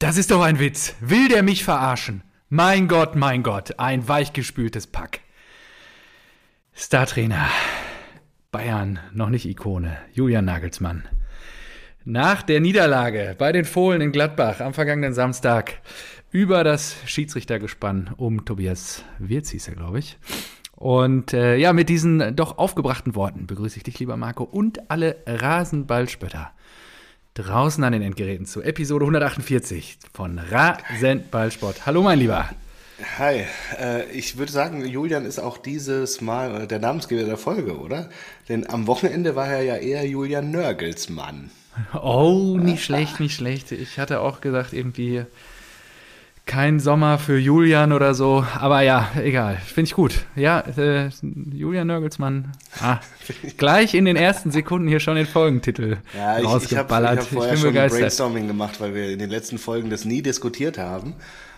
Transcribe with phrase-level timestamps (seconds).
[0.00, 0.94] Das ist doch ein Witz.
[1.00, 2.22] Will der mich verarschen?
[2.48, 5.20] Mein Gott, mein Gott, ein weichgespültes Pack.
[6.72, 7.46] Startrainer.
[8.50, 9.98] Bayern, noch nicht Ikone.
[10.14, 11.06] Julian Nagelsmann.
[12.06, 15.82] Nach der Niederlage bei den Fohlen in Gladbach am vergangenen Samstag
[16.30, 20.16] über das Schiedsrichtergespann um Tobias Wirz hieß er, glaube ich.
[20.76, 25.16] Und äh, ja, mit diesen doch aufgebrachten Worten begrüße ich dich, lieber Marco, und alle
[25.26, 26.52] Rasenballspötter
[27.34, 31.86] draußen an den Endgeräten zu Episode 148 von Rasenballsport.
[31.86, 32.50] Hallo, mein Lieber.
[33.18, 33.44] Hi,
[33.78, 38.10] äh, ich würde sagen, Julian ist auch dieses Mal äh, der Namensgeber der Folge, oder?
[38.48, 41.50] Denn am Wochenende war er ja eher Julian Nörgelsmann.
[41.94, 43.72] Oh, nicht schlecht, nicht schlecht.
[43.72, 45.24] Ich hatte auch gesagt, irgendwie
[46.46, 48.44] kein Sommer für Julian oder so.
[48.58, 49.56] Aber ja, egal.
[49.56, 50.24] Finde ich gut.
[50.34, 51.10] Ja, äh,
[51.52, 52.52] Julian Nörgelsmann.
[52.80, 52.98] Ah,
[53.56, 57.20] gleich in den ersten Sekunden hier schon den Folgentitel ja, ich, rausgeballert.
[57.20, 58.00] Ich, ich habe vorher ich bin schon begeistert.
[58.00, 61.14] Brainstorming gemacht, weil wir in den letzten Folgen das nie diskutiert haben.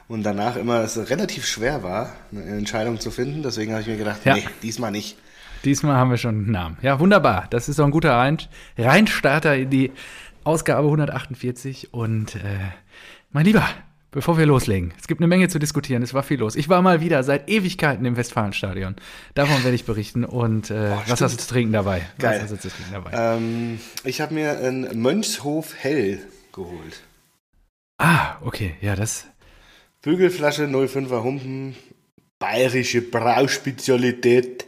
[0.09, 3.43] Und danach immer es relativ schwer war, eine Entscheidung zu finden.
[3.43, 4.35] Deswegen habe ich mir gedacht, ja.
[4.35, 5.17] nee, diesmal nicht.
[5.65, 6.77] Diesmal haben wir schon einen Namen.
[6.83, 7.47] Ja, wunderbar.
[7.51, 8.37] Das ist doch ein guter Rein
[8.77, 9.93] Reinstarter in die
[10.45, 11.95] Ausgabe 148.
[11.95, 12.41] Und äh,
[13.31, 13.67] mein Lieber,
[14.13, 16.03] bevor wir loslegen, es gibt eine Menge zu diskutieren.
[16.03, 16.55] Es war viel los.
[16.55, 18.95] Ich war mal wieder seit Ewigkeiten im Westfalenstadion.
[19.35, 20.25] Davon werde ich berichten.
[20.25, 22.03] Und äh, Boah, was hast du zu trinken dabei?
[22.19, 22.37] Geil.
[22.37, 23.11] Was hast du zu trinken dabei?
[23.15, 26.21] Ähm, ich habe mir ein Mönchshof Hell
[26.53, 27.01] geholt.
[27.99, 28.77] Ah, okay.
[28.81, 29.27] Ja, das.
[30.03, 31.75] Bügelflasche 05er Humpen,
[32.39, 34.67] bayerische Brauspezialität.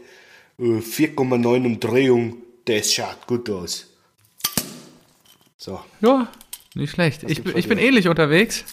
[0.59, 3.89] 4,9 Umdrehung, das schaut gut aus.
[5.57, 5.81] So.
[6.01, 6.29] Ja,
[6.75, 7.25] nicht schlecht.
[7.25, 8.65] Ich, ich bin ähnlich unterwegs.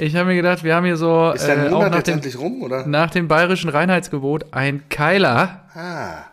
[0.00, 2.62] Ich habe mir gedacht, wir haben hier so Ist dein äh, auch nach dem, rum,
[2.62, 2.86] oder?
[2.86, 5.64] nach dem bayerischen Reinheitsgebot ein Keiler.
[5.74, 6.24] Ah.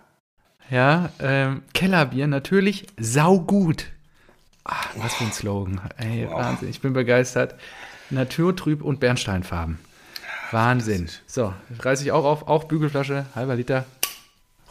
[0.69, 3.87] Ja, ähm, Kellerbier, natürlich saugut.
[4.63, 5.81] Ach, was für ein Slogan.
[5.97, 6.39] Ey, wow.
[6.39, 7.55] Wahnsinn, ich bin begeistert.
[8.09, 9.79] Naturtrüb und Bernsteinfarben.
[10.51, 11.09] Wahnsinn.
[11.27, 13.85] So, reiße ich auch auf, auch Bügelflasche, halber Liter.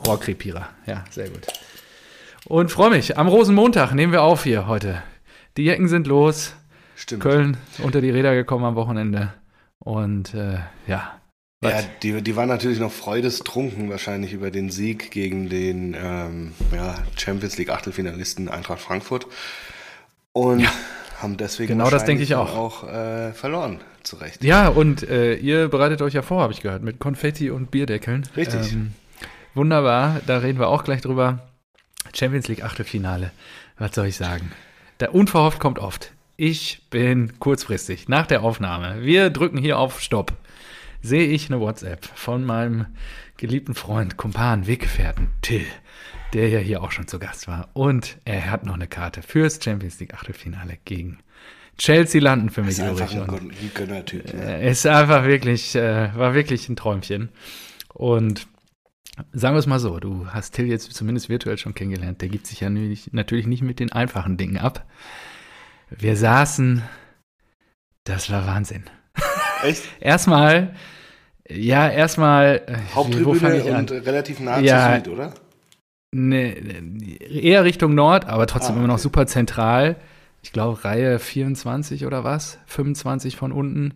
[0.06, 0.68] Rohrkrepierer.
[0.86, 1.46] Ja, sehr gut.
[2.46, 3.18] Und freue mich.
[3.18, 5.02] Am Rosenmontag nehmen wir auf hier heute.
[5.56, 6.54] Die Jecken sind los.
[6.94, 7.22] Stimmt.
[7.22, 9.32] Köln unter die Räder gekommen am Wochenende.
[9.78, 11.20] Und äh, ja.
[11.62, 16.94] Ja, die, die waren natürlich noch freudestrunken wahrscheinlich über den Sieg gegen den ähm, ja,
[17.16, 19.26] Champions League Achtelfinalisten Eintracht Frankfurt.
[20.32, 20.70] Und ja.
[21.22, 24.44] haben deswegen genau das denke ich auch, auch äh, verloren, zu Recht.
[24.44, 28.28] Ja, und äh, ihr bereitet euch ja vor, habe ich gehört, mit Konfetti und Bierdeckeln.
[28.36, 28.72] Richtig.
[28.72, 28.92] Ähm,
[29.54, 31.38] Wunderbar, da reden wir auch gleich drüber.
[32.12, 33.30] Champions League Achtelfinale.
[33.78, 34.52] Was soll ich sagen?
[35.00, 36.12] Der unverhofft kommt oft.
[36.36, 39.02] Ich bin kurzfristig nach der Aufnahme.
[39.02, 40.32] Wir drücken hier auf Stopp.
[41.00, 42.86] Sehe ich eine WhatsApp von meinem
[43.36, 45.66] geliebten Freund, Kumpan, Weggefährten Till,
[46.32, 47.68] der ja hier auch schon zu Gast war.
[47.72, 51.18] Und er hat noch eine Karte fürs Champions League Achtelfinale gegen
[51.78, 52.94] Chelsea landen für mich übrig.
[52.94, 54.34] Ist einfach ein Gönnertyp.
[54.34, 54.68] Ne?
[54.68, 57.28] Ist einfach wirklich, äh, war wirklich ein Träumchen.
[57.92, 58.48] Und
[59.32, 62.20] Sagen wir es mal so, du hast Till jetzt zumindest virtuell schon kennengelernt.
[62.20, 64.84] Der gibt sich ja natürlich nicht mit den einfachen Dingen ab.
[65.90, 66.82] Wir saßen,
[68.04, 68.84] das war Wahnsinn.
[69.62, 69.82] Echt?
[70.00, 70.74] erstmal,
[71.48, 72.62] ja, erstmal.
[72.66, 75.34] Äh, Haupttribüne und relativ nah ja, Süd, oder?
[76.12, 76.54] Ne,
[77.28, 79.96] eher Richtung Nord, aber trotzdem ah, immer noch super zentral.
[80.42, 82.58] Ich glaube, Reihe 24 oder was?
[82.66, 83.94] 25 von unten.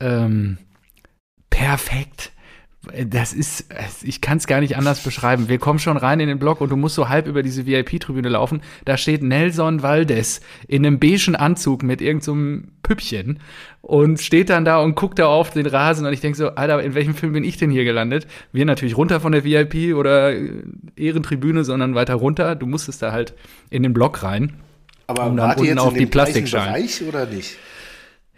[0.00, 0.58] Ähm,
[1.48, 2.32] perfekt
[3.06, 3.66] das ist,
[4.02, 5.48] ich kann es gar nicht anders beschreiben.
[5.48, 8.28] Wir kommen schon rein in den Block und du musst so halb über diese VIP-Tribüne
[8.28, 8.62] laufen.
[8.84, 13.40] Da steht Nelson Valdez in einem beigen Anzug mit irgendeinem so Püppchen
[13.82, 16.82] und steht dann da und guckt da auf den Rasen und ich denke so, Alter,
[16.82, 18.26] in welchem Film bin ich denn hier gelandet?
[18.52, 20.32] Wir natürlich runter von der VIP oder
[20.96, 22.54] Ehrentribüne, sondern weiter runter.
[22.54, 23.34] Du musstest da halt
[23.70, 24.54] in den Block rein.
[25.08, 26.74] Aber und dann unten auf die Plastikschalen.
[26.74, 27.56] Bereich oder nicht?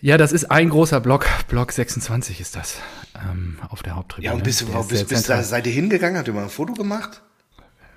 [0.00, 1.26] Ja, das ist ein großer Block.
[1.48, 2.80] Block 26 ist das
[3.16, 4.26] ähm, auf der Haupttribüne.
[4.26, 6.16] Ja, und bist, du, bist, bist da, seid ihr hingegangen?
[6.16, 7.22] Habt ihr mal ein Foto gemacht?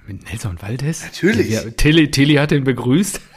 [0.08, 1.04] Mit Nelson Valdez?
[1.04, 1.50] Natürlich.
[1.52, 3.22] Ja, Tilly, Tilly hat ihn begrüßt.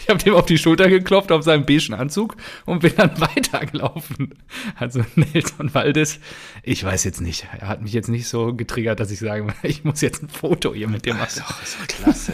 [0.00, 4.36] Ich habe dem auf die Schulter geklopft auf seinem beigen Anzug und bin dann weitergelaufen.
[4.74, 6.18] Also Nelson Valdez,
[6.62, 7.46] ich weiß jetzt nicht.
[7.60, 10.72] Er hat mich jetzt nicht so getriggert, dass ich sage, ich muss jetzt ein Foto
[10.72, 11.42] hier mit dem machen.
[11.44, 12.32] Das ist doch klasse.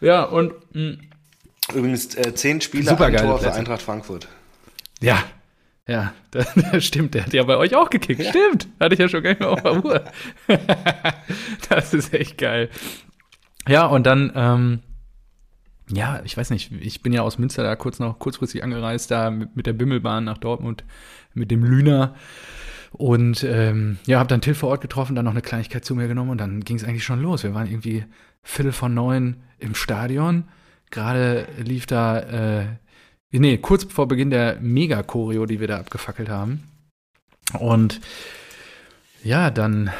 [0.00, 0.98] ja, und mh, hm,
[1.74, 4.28] Übrigens äh, zehn Spiele Super Tor für Eintracht Frankfurt.
[5.00, 5.22] Ja,
[5.88, 7.14] ja, das, das, stimmt.
[7.14, 8.20] Der hat ja bei euch auch gekickt.
[8.20, 8.30] Ja.
[8.30, 8.68] Stimmt.
[8.78, 10.04] Hatte ich ja schon gar nicht mehr auf der Uhr.
[11.70, 12.68] das ist echt geil.
[13.66, 14.80] Ja, und dann, ähm,
[15.90, 19.30] ja, ich weiß nicht, ich bin ja aus Münster da kurz noch kurzfristig angereist, da
[19.30, 20.84] mit, mit der Bimmelbahn nach Dortmund
[21.32, 22.14] mit dem Lüner.
[22.92, 26.08] Und ähm, ja, habe dann Till vor Ort getroffen, dann noch eine Kleinigkeit zu mir
[26.08, 27.44] genommen und dann ging es eigentlich schon los.
[27.44, 28.04] Wir waren irgendwie
[28.42, 30.44] Viertel von neun im Stadion
[30.90, 32.66] Gerade lief da äh,
[33.30, 36.64] nee, kurz vor Beginn der Mega-Choreo, die wir da abgefackelt haben.
[37.58, 38.00] Und
[39.22, 39.90] ja, dann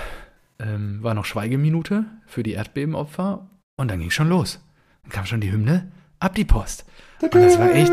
[0.58, 4.60] ähm, war noch Schweigeminute für die Erdbebenopfer und dann ging schon los.
[5.02, 5.90] Dann kam schon die Hymne,
[6.20, 6.84] ab die Post.
[7.20, 7.92] Und das war echt,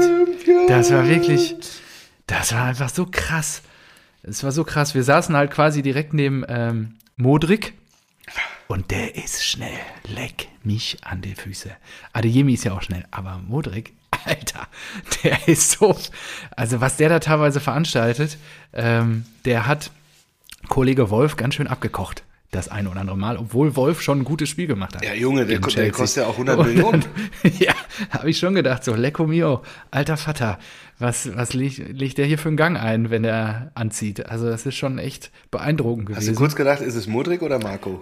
[0.68, 1.56] das war wirklich,
[2.28, 3.62] das war einfach so krass.
[4.24, 4.96] Es war so krass.
[4.96, 7.74] Wir saßen halt quasi direkt neben ähm, Modric.
[8.68, 9.78] Und der ist schnell.
[10.08, 11.70] Leck mich an die Füße.
[12.14, 13.94] Adeyemi ist ja auch schnell, aber Modric,
[14.26, 14.68] Alter,
[15.24, 15.96] der ist so.
[16.56, 18.38] Also, was der da teilweise veranstaltet,
[18.74, 19.92] ähm, der hat
[20.68, 22.24] Kollege Wolf ganz schön abgekocht.
[22.52, 25.04] Das eine oder andere Mal, obwohl Wolf schon ein gutes Spiel gemacht hat.
[25.04, 27.04] Ja, Junge, der, der kostet ja auch 100 Millionen.
[27.60, 27.74] ja,
[28.12, 30.58] habe ich schon gedacht, so, Lecco mio, alter Vater,
[30.98, 34.28] was, was legt, legt der hier für einen Gang ein, wenn er anzieht?
[34.28, 36.30] Also, das ist schon echt beeindruckend gewesen.
[36.30, 38.02] Hast du kurz gedacht, ist es Modric oder Marco?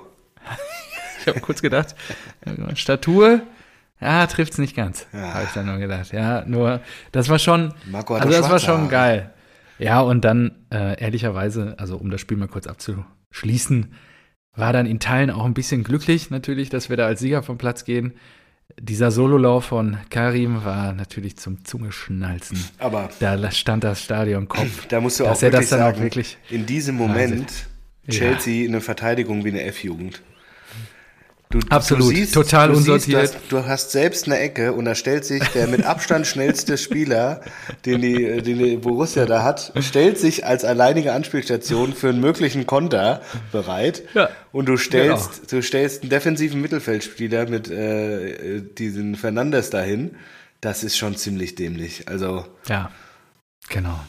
[1.23, 1.95] Ich habe kurz gedacht,
[2.75, 3.41] Statur,
[4.01, 5.33] ja, trifft's nicht ganz, ja.
[5.33, 6.11] habe ich dann nur gedacht.
[6.11, 6.81] Ja, nur,
[7.11, 9.31] das war schon, Marco also das war schon geil.
[9.79, 13.93] Ja, und dann, äh, ehrlicherweise, also um das Spiel mal kurz abzuschließen,
[14.55, 17.57] war dann in Teilen auch ein bisschen glücklich natürlich, dass wir da als Sieger vom
[17.57, 18.13] Platz gehen.
[18.79, 22.63] Dieser Sololauf von Karim war natürlich zum Zungeschnalzen.
[22.77, 24.85] Aber da stand das Stadion Kopf.
[24.89, 27.51] Da musst du auch wirklich sagen, wirklich in diesem Moment
[28.09, 28.69] Chelsea ja.
[28.69, 30.21] eine Verteidigung wie eine F-Jugend.
[31.53, 33.27] Du, Absolut, du siehst, total du unsortiert.
[33.27, 37.41] Siehst, du hast selbst eine Ecke und da stellt sich der mit Abstand schnellste Spieler,
[37.85, 42.65] den die, den die Borussia da hat, stellt sich als alleinige Anspielstation für einen möglichen
[42.65, 43.21] Konter
[43.51, 44.01] bereit.
[44.15, 45.47] Ja, und du stellst, genau.
[45.51, 50.15] du stellst einen defensiven Mittelfeldspieler mit äh, diesen Fernandes dahin.
[50.59, 52.07] Das ist schon ziemlich dämlich.
[52.07, 52.89] Also ja,
[53.69, 53.99] genau.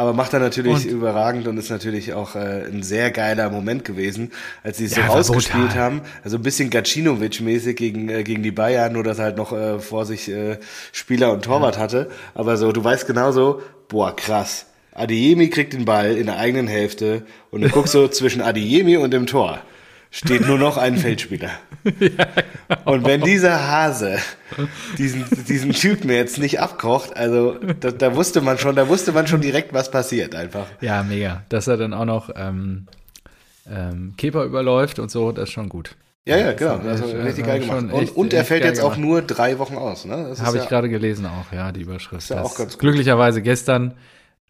[0.00, 3.84] Aber macht er natürlich und, überragend und ist natürlich auch äh, ein sehr geiler Moment
[3.84, 4.32] gewesen,
[4.62, 6.00] als sie es ja, so rausgespielt haben.
[6.24, 9.78] Also ein bisschen Gacinovic-mäßig gegen, äh, gegen die Bayern, nur dass er halt noch äh,
[9.78, 10.56] vor sich äh,
[10.92, 11.82] Spieler und Torwart ja.
[11.82, 12.10] hatte.
[12.32, 14.64] Aber so, du weißt genauso, boah, krass.
[14.94, 19.10] Adiemi kriegt den Ball in der eigenen Hälfte und du guckst so zwischen Adiemi und
[19.10, 19.60] dem Tor
[20.10, 21.50] steht nur noch ein Feldspieler.
[21.84, 22.08] ja,
[22.68, 22.92] genau.
[22.92, 24.18] Und wenn dieser Hase
[24.98, 29.26] diesen, diesen Typen jetzt nicht abkocht, also da, da, wusste man schon, da wusste man
[29.26, 30.66] schon direkt, was passiert einfach.
[30.80, 31.44] Ja, mega.
[31.48, 32.86] Dass er dann auch noch ähm,
[33.70, 35.96] ähm, Keeper überläuft und so, das ist schon gut.
[36.26, 36.78] Ja, ja, genau.
[36.78, 37.92] Das ist richtig geil gemacht.
[37.92, 40.04] Und, und er fällt jetzt auch nur drei Wochen aus.
[40.04, 40.34] Ne?
[40.42, 42.22] Habe ich ja, gerade gelesen auch, ja, die Überschrift.
[42.22, 42.80] Ist ja auch ganz gut.
[42.80, 43.94] Glücklicherweise gestern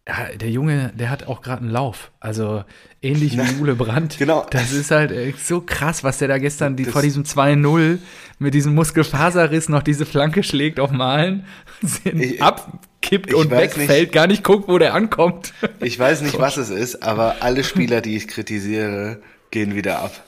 [0.07, 2.11] ja, der Junge, der hat auch gerade einen Lauf.
[2.19, 2.63] Also
[3.01, 4.17] ähnlich wie Ule Brandt.
[4.17, 4.45] genau.
[4.49, 7.99] Das ist halt so krass, was der da gestern die, vor diesem 2-0
[8.39, 11.45] mit diesem Muskelfaserriss noch diese Flanke schlägt auf Malen,
[12.03, 15.53] ich, abkippt und wegfällt, nicht, gar nicht guckt, wo der ankommt.
[15.79, 19.21] Ich weiß nicht, was es ist, aber alle Spieler, die ich kritisiere,
[19.51, 20.23] gehen wieder ab.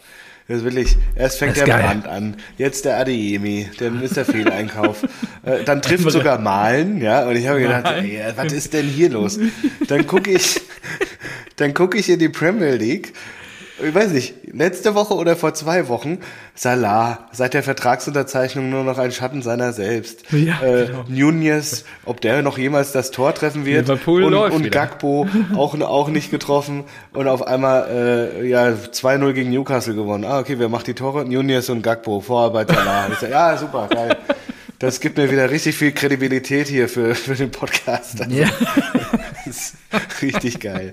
[0.48, 1.84] Das ist wirklich, erst fängt der geil.
[1.84, 5.04] Brand an, jetzt der Adeyemi, dann ist der Fehleinkauf.
[5.44, 9.10] äh, dann trifft sogar Malen, ja, und ich habe gedacht, ey, was ist denn hier
[9.10, 9.40] los?
[9.88, 10.62] Dann gucke ich,
[11.56, 13.14] dann gucke ich in die Premier League
[13.84, 16.20] ich weiß nicht, letzte Woche oder vor zwei Wochen,
[16.56, 20.32] Salah, seit der Vertragsunterzeichnung nur noch ein Schatten seiner selbst.
[20.32, 21.06] Ja, äh, genau.
[21.08, 23.88] Nunez, ob der noch jemals das Tor treffen wird.
[23.88, 26.84] Liverpool und, und Gagbo auch, auch nicht getroffen.
[27.14, 30.26] Und auf einmal äh, ja 2-0 gegen Newcastle gewonnen.
[30.26, 31.26] Ah, okay, wer macht die Tore?
[31.26, 33.10] Nunez und Gagbo, Vorarbeit Salah.
[33.12, 34.18] Ich sag, ja, super, geil.
[34.80, 38.22] Das gibt mir wieder richtig viel Kredibilität hier für, für den Podcast.
[38.22, 38.50] Also, ja.
[40.22, 40.92] richtig geil.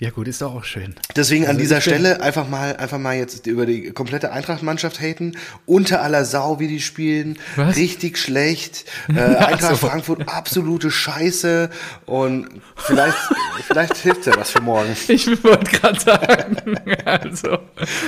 [0.00, 0.94] Ja, gut, ist doch auch schön.
[1.14, 5.36] Deswegen also an dieser Stelle einfach mal, einfach mal jetzt über die komplette Eintracht-Mannschaft haten.
[5.66, 7.38] Unter aller Sau, wie die spielen.
[7.56, 7.76] Was?
[7.76, 8.86] Richtig schlecht.
[9.10, 9.88] Äh, Eintracht so.
[9.88, 11.68] Frankfurt, absolute Scheiße.
[12.06, 13.16] Und vielleicht,
[13.66, 14.96] vielleicht hilft ja was für morgen.
[15.08, 16.56] Ich wollte gerade sagen,
[17.04, 17.58] also,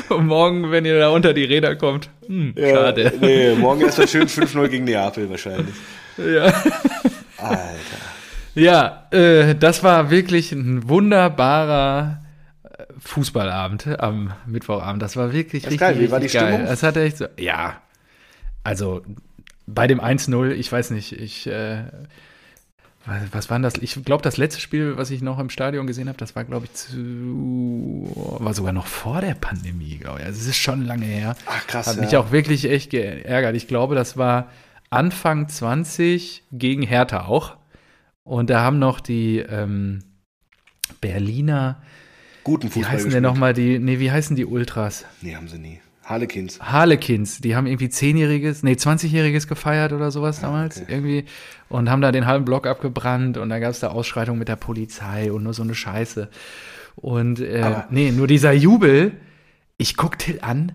[0.08, 3.12] morgen, wenn ihr da unter die Räder kommt, hm, ja, schade.
[3.20, 5.74] Nee, morgen ist das schön 5-0 gegen Neapel wahrscheinlich.
[6.16, 6.44] Ja.
[7.38, 8.11] Alter.
[8.54, 12.22] Ja, äh, das war wirklich ein wunderbarer
[12.64, 15.02] äh, Fußballabend am Mittwochabend.
[15.02, 16.00] Das war wirklich das richtig, geil.
[16.00, 16.48] Wie war die geil.
[16.48, 16.66] Stimmung?
[16.66, 17.80] Das hatte echt so, ja,
[18.64, 19.02] also
[19.66, 21.84] bei dem 1-0, ich weiß nicht, ich, äh,
[23.32, 23.74] was war das?
[23.80, 26.66] Ich glaube, das letzte Spiel, was ich noch im Stadion gesehen habe, das war, glaube
[26.66, 30.26] ich, zu, war sogar noch vor der Pandemie, glaube ich.
[30.26, 31.36] Also es ist schon lange her.
[31.46, 31.88] Ach krass.
[31.88, 32.02] Hat ja.
[32.02, 33.56] mich auch wirklich echt geärgert.
[33.56, 34.50] Ich glaube, das war
[34.90, 37.56] Anfang 20 gegen Hertha auch.
[38.24, 40.00] Und da haben noch die ähm,
[41.00, 41.82] Berliner.
[42.44, 42.82] Guten Fußball.
[42.82, 45.04] Wie heißen denn nochmal die, nee, wie heißen die Ultras?
[45.20, 45.80] Nee, haben sie nie.
[46.04, 46.60] Harlequins.
[46.60, 50.92] Harlequins, die haben irgendwie zehnjähriges, nee, 20-jähriges gefeiert oder sowas ah, damals okay.
[50.92, 51.24] irgendwie
[51.68, 54.56] und haben da den halben Block abgebrannt und da gab es da Ausschreitungen mit der
[54.56, 56.28] Polizei und nur so eine Scheiße.
[56.96, 59.12] Und äh, nee, nur dieser Jubel,
[59.78, 60.72] ich guck Till an,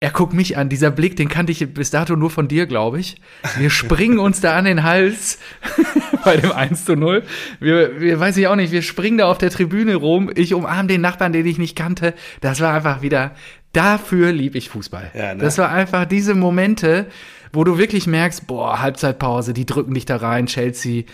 [0.00, 3.00] er guckt mich an, dieser Blick, den kannte ich bis dato nur von dir, glaube
[3.00, 3.20] ich.
[3.56, 5.38] Wir springen uns da an den Hals
[6.24, 7.24] bei dem 1 zu 0.
[7.58, 10.30] Wir, wir, weiß ich auch nicht, wir springen da auf der Tribüne rum.
[10.36, 12.14] Ich umarme den Nachbarn, den ich nicht kannte.
[12.40, 13.32] Das war einfach wieder,
[13.72, 15.10] dafür liebe ich Fußball.
[15.14, 15.42] Ja, ne?
[15.42, 17.06] Das war einfach diese Momente,
[17.52, 21.04] wo du wirklich merkst, boah, Halbzeitpause, die drücken dich da rein, Chelsea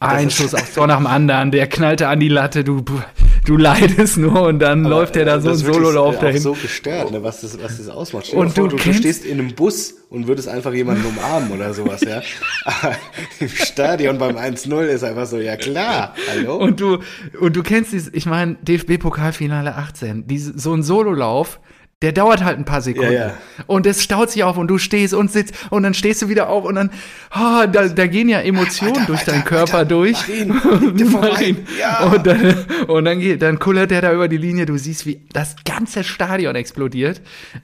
[0.00, 2.84] ein Schuss aufs Tor nach dem anderen, der knallte an die Latte, du,
[3.48, 6.40] du leidest nur und dann Aber läuft er da so ein Sololauf dahin.
[6.40, 8.26] so gestört, ne, was, das, was das ausmacht.
[8.26, 11.72] Stell und vor, du, du, stehst in einem Bus und würdest einfach jemanden umarmen oder
[11.72, 12.22] sowas, ja.
[12.64, 12.94] Aber
[13.40, 16.56] im Stadion beim 1-0 ist einfach so, ja klar, hallo.
[16.56, 16.98] Und du,
[17.40, 21.60] und du kennst dieses, ich meine, DFB-Pokalfinale 18, diese, so ein Sololauf,
[22.00, 23.12] der dauert halt ein paar Sekunden.
[23.12, 23.34] Ja, ja.
[23.66, 26.48] Und es staut sich auf und du stehst und sitzt und dann stehst du wieder
[26.48, 26.90] auf und dann,
[27.34, 29.84] oh, da, da gehen ja Emotionen weiter, durch weiter, deinen Körper weiter.
[29.86, 30.16] durch.
[30.46, 31.66] Marin, Marin.
[31.76, 32.04] Ja.
[32.04, 34.64] Und dann, und dann, geht, dann kullert der da über die Linie.
[34.64, 37.20] Du siehst, wie das ganze Stadion explodiert.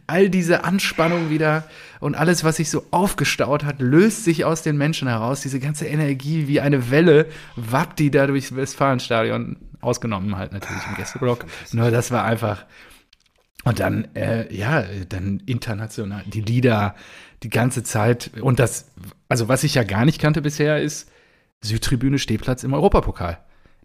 [0.08, 1.68] All diese Anspannung wieder
[2.00, 5.42] und alles, was sich so aufgestaut hat, löst sich aus den Menschen heraus.
[5.42, 9.58] Diese ganze Energie wie eine Welle wappt die da durchs Westfalenstadion.
[9.80, 11.44] Ausgenommen halt natürlich im Gästeblock.
[11.72, 12.64] Nur das war einfach
[13.64, 16.94] und dann, äh, ja, dann international, die Lieder,
[17.42, 18.30] die ganze Zeit.
[18.40, 18.90] Und das,
[19.28, 21.10] also was ich ja gar nicht kannte bisher, ist
[21.62, 23.38] Südtribüne Stehplatz im Europapokal.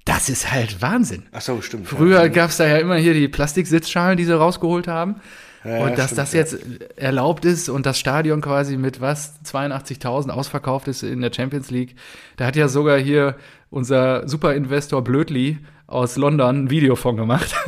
[0.05, 1.23] Das ist halt Wahnsinn.
[1.31, 1.87] Ach so, stimmt.
[1.87, 2.27] Früher ja.
[2.27, 5.17] gab es da ja immer hier die Plastiksitzschalen, die sie rausgeholt haben.
[5.63, 6.57] Ja, und dass stimmt, das jetzt
[6.95, 11.95] erlaubt ist und das Stadion quasi mit was 82.000 ausverkauft ist in der Champions League.
[12.37, 13.35] Da hat ja sogar hier
[13.69, 17.53] unser Superinvestor Blödli aus London ein Video von gemacht.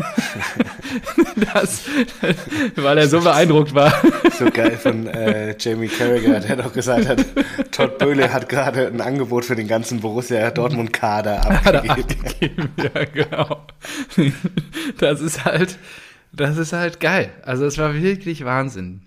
[1.35, 1.83] das,
[2.75, 3.93] weil er so beeindruckt war.
[4.37, 7.25] So geil von äh, Jamie Carragher, der doch gesagt hat,
[7.71, 12.69] Todd Böhle hat gerade ein Angebot für den ganzen Borussia Dortmund-Kader abgegeben.
[12.77, 13.65] ja, genau.
[14.97, 15.77] Das ist halt,
[16.31, 17.31] das ist halt geil.
[17.43, 19.03] Also es war wirklich Wahnsinn.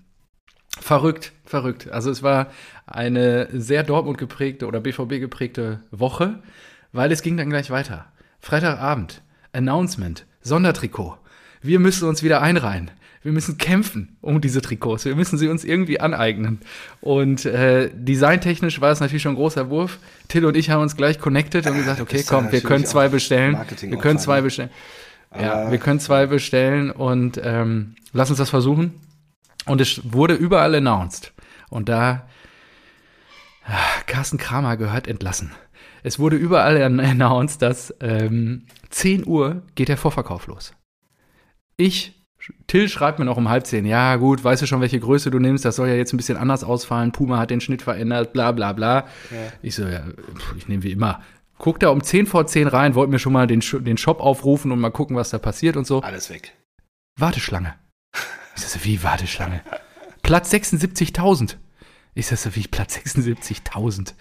[0.79, 1.89] Verrückt, verrückt.
[1.89, 2.47] Also es war
[2.85, 6.43] eine sehr Dortmund geprägte oder BVB geprägte Woche,
[6.91, 8.07] weil es ging dann gleich weiter.
[8.39, 9.21] Freitagabend,
[9.53, 11.17] Announcement, Sondertrikot.
[11.65, 12.91] Wir müssen uns wieder einreihen.
[13.25, 15.05] Wir müssen kämpfen um diese Trikots.
[15.05, 16.59] Wir müssen sie uns irgendwie aneignen.
[17.01, 19.97] Und äh, designtechnisch war es natürlich schon ein großer Wurf.
[20.27, 23.57] Till und ich haben uns gleich connected und gesagt, okay, komm, wir können zwei bestellen.
[23.81, 24.69] Wir können zwei bestellen.
[25.35, 28.93] Ja, wir können zwei bestellen und ähm, lass uns das versuchen.
[29.65, 31.33] Und es wurde überall announced.
[31.71, 32.29] Und da,
[33.65, 35.51] ach, Carsten Kramer gehört entlassen.
[36.03, 40.73] Es wurde überall announced, dass ähm, 10 Uhr geht der Vorverkauf los.
[41.77, 42.13] Ich,
[42.67, 45.39] Till schreibt mir noch um halb zehn, ja gut, weißt du schon, welche Größe du
[45.39, 48.51] nimmst, das soll ja jetzt ein bisschen anders ausfallen, Puma hat den Schnitt verändert, bla
[48.51, 49.07] bla bla.
[49.31, 49.51] Ja.
[49.61, 50.03] Ich so, ja,
[50.57, 51.21] ich nehme wie immer.
[51.57, 54.71] Guck da um 10 vor 10 rein, wollte mir schon mal den, den Shop aufrufen
[54.71, 56.01] und mal gucken, was da passiert und so.
[56.01, 56.53] Alles weg.
[57.17, 57.75] Warteschlange.
[58.55, 59.61] Ich so, wie Warteschlange?
[60.21, 61.55] Platz 76.000.
[62.13, 64.13] Ich sag so, wie Platz 76.000.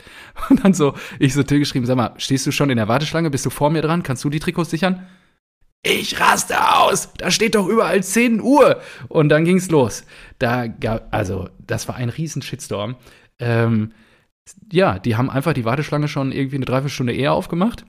[0.51, 3.31] Und dann so, ich so Till geschrieben, sag mal, stehst du schon in der Warteschlange?
[3.31, 4.03] Bist du vor mir dran?
[4.03, 5.07] Kannst du die Trikots sichern?
[5.87, 7.11] Ich raste aus!
[7.19, 8.81] Da steht doch überall 10 Uhr!
[9.09, 10.05] Und dann ging's los.
[10.39, 12.97] Da gab, also, das war ein riesen Shitstorm.
[13.39, 13.93] Ähm,
[14.73, 17.85] ja, die haben einfach die Warteschlange schon irgendwie eine Dreiviertelstunde eher aufgemacht.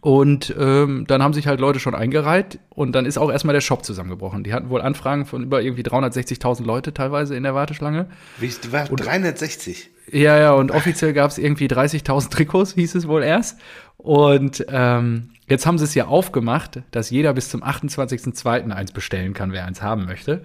[0.00, 3.60] Und ähm, dann haben sich halt Leute schon eingereiht und dann ist auch erstmal der
[3.60, 4.42] Shop zusammengebrochen.
[4.42, 8.08] Die hatten wohl Anfragen von über irgendwie 360.000 Leute teilweise in der Warteschlange.
[8.38, 9.90] Wie, war und, 360?
[10.10, 13.60] Ja, ja, und offiziell gab es irgendwie 30.000 Trikots, hieß es wohl erst.
[13.96, 18.70] Und ähm, jetzt haben sie es ja aufgemacht, dass jeder bis zum 28.02.
[18.70, 20.42] eins bestellen kann, wer eins haben möchte,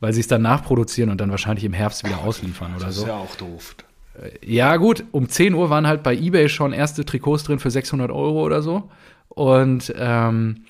[0.00, 2.86] weil sie es dann nachproduzieren und dann wahrscheinlich im Herbst wieder ausliefern oder so.
[2.86, 3.76] Das ist ja auch doof.
[4.44, 8.10] Ja, gut, um 10 Uhr waren halt bei eBay schon erste Trikots drin für 600
[8.10, 8.90] Euro oder so.
[9.28, 10.64] Und ähm,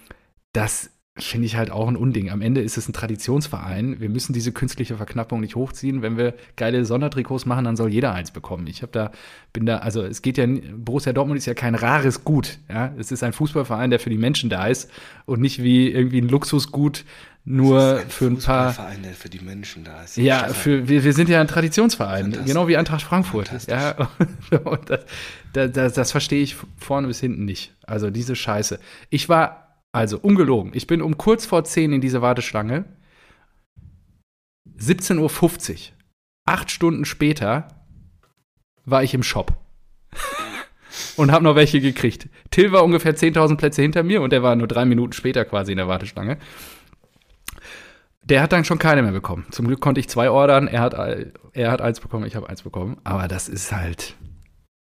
[0.53, 2.31] das finde ich halt auch ein Unding.
[2.31, 4.01] Am Ende ist es ein Traditionsverein.
[4.01, 6.03] Wir müssen diese künstliche Verknappung nicht hochziehen.
[6.03, 8.67] Wenn wir geile Sondertrikots machen, dann soll jeder eins bekommen.
[8.67, 9.13] Ich habe da,
[9.53, 12.59] bin da, also es geht ja, Borussia Dortmund ist ja kein rares Gut.
[12.69, 14.91] Ja, es ist ein Fußballverein, der für die Menschen da ist
[15.25, 17.05] und nicht wie irgendwie ein Luxusgut,
[17.45, 18.73] nur ein für ein paar.
[18.73, 20.17] Verein, der für die Menschen da ist.
[20.17, 23.51] Ja, für, wir, wir sind ja ein Traditionsverein, genau wie Eintracht Frankfurt.
[23.69, 24.09] Ja,
[24.65, 27.73] und das, das, das verstehe ich vorne bis hinten nicht.
[27.87, 28.81] Also diese Scheiße.
[29.11, 29.64] Ich war,
[29.95, 32.85] also ungelogen, ich bin um kurz vor 10 in diese Warteschlange.
[34.77, 35.79] 17.50 Uhr.
[36.47, 37.69] Acht Stunden später
[38.85, 39.57] war ich im Shop.
[41.17, 42.29] und habe noch welche gekriegt.
[42.51, 45.71] Till war ungefähr 10.000 Plätze hinter mir und der war nur drei Minuten später quasi
[45.71, 46.39] in der Warteschlange.
[48.25, 49.47] Der hat dann schon keine mehr bekommen.
[49.53, 50.67] Zum Glück konnte ich zwei ordern.
[50.67, 50.95] Er hat,
[51.53, 52.97] er hat eins bekommen, ich habe eins bekommen.
[53.05, 54.17] Aber das ist halt,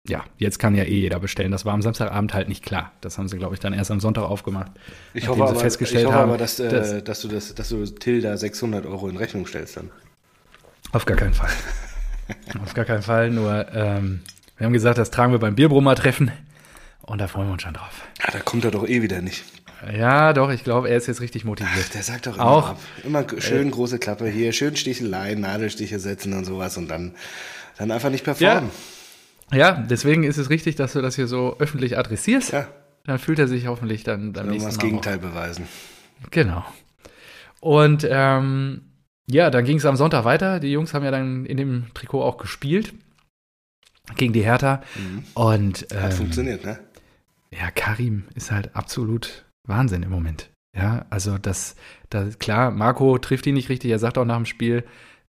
[0.06, 1.50] ja, jetzt kann ja eh jeder bestellen.
[1.50, 2.92] Das war am Samstagabend halt nicht klar.
[3.00, 4.70] Das haben sie, glaube ich, dann erst am Sonntag aufgemacht.
[5.14, 7.86] Ich hoffe aber, festgestellt ich hoffe haben, aber dass, äh, dass, du das, dass du
[7.86, 9.90] Till da 600 Euro in Rechnung stellst dann.
[10.92, 11.50] Auf gar keinen Fall.
[12.62, 13.30] Auf gar keinen Fall.
[13.30, 14.20] Nur, ähm,
[14.58, 16.30] wir haben gesagt, das tragen wir beim Bierbrummer-Treffen.
[17.02, 18.02] Und da freuen wir uns schon drauf.
[18.22, 19.44] Ja, da kommt er doch eh wieder nicht.
[19.92, 21.86] Ja, doch, ich glaube, er ist jetzt richtig motiviert.
[21.86, 22.78] Ach, der sagt doch immer Auch, ab.
[23.04, 27.14] Immer schön äh, große Klappe hier, schön Sticheleien, Nadelstiche setzen und sowas und dann,
[27.76, 28.64] dann einfach nicht performen.
[28.64, 28.70] Ja.
[29.52, 32.52] Ja, deswegen ist es richtig, dass du das hier so öffentlich adressierst.
[32.52, 32.68] Ja.
[33.04, 34.70] Dann fühlt er sich hoffentlich dann beim nächsten Mal.
[34.70, 35.22] das Gegenteil auch.
[35.22, 35.68] beweisen.
[36.30, 36.64] Genau.
[37.60, 38.82] Und ähm,
[39.26, 40.60] ja, dann ging es am Sonntag weiter.
[40.60, 42.94] Die Jungs haben ja dann in dem Trikot auch gespielt
[44.16, 44.82] gegen die Hertha.
[44.96, 45.24] Mhm.
[45.34, 46.78] Und ähm, hat funktioniert, ne?
[47.50, 50.50] Ja, Karim ist halt absolut Wahnsinn im Moment.
[50.76, 51.76] Ja, also das,
[52.10, 53.90] das klar, Marco trifft ihn nicht richtig.
[53.90, 54.84] Er sagt auch nach dem Spiel,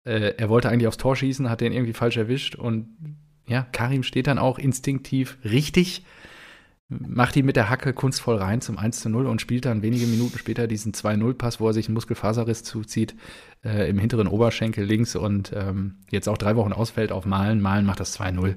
[0.04, 2.96] äh, er wollte eigentlich aufs Tor schießen, hat den irgendwie falsch erwischt und
[3.52, 6.04] ja, Karim steht dann auch instinktiv richtig,
[6.88, 10.06] macht ihn mit der Hacke kunstvoll rein zum 1 zu 0 und spielt dann wenige
[10.06, 13.14] Minuten später diesen 2-0-Pass, wo er sich einen Muskelfaserriss zuzieht,
[13.64, 17.60] äh, im hinteren Oberschenkel links und ähm, jetzt auch drei Wochen ausfällt auf Malen.
[17.60, 18.56] Malen macht das 2-0.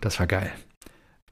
[0.00, 0.50] Das war geil.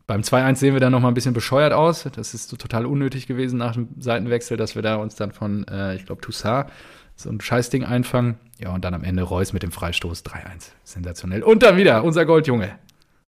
[0.06, 2.08] Beim 2-1 sehen wir dann noch mal ein bisschen bescheuert aus.
[2.14, 5.66] Das ist so total unnötig gewesen nach dem Seitenwechsel, dass wir da uns dann von,
[5.68, 6.70] äh, ich glaube, Toussaint
[7.18, 8.36] so ein Scheißding einfangen.
[8.58, 10.70] Ja, und dann am Ende Reus mit dem Freistoß 3-1.
[10.84, 11.42] Sensationell.
[11.42, 12.78] Und dann wieder unser Goldjunge.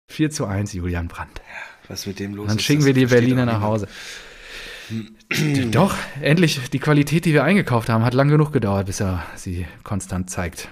[0.10, 1.40] 4 zu 1, Julian Brandt.
[1.40, 3.88] Ja, was mit dem los Dann schicken wir die Berliner nach Hause.
[5.72, 9.66] Doch, endlich die Qualität, die wir eingekauft haben, hat lang genug gedauert, bis er sie
[9.84, 10.68] konstant zeigt.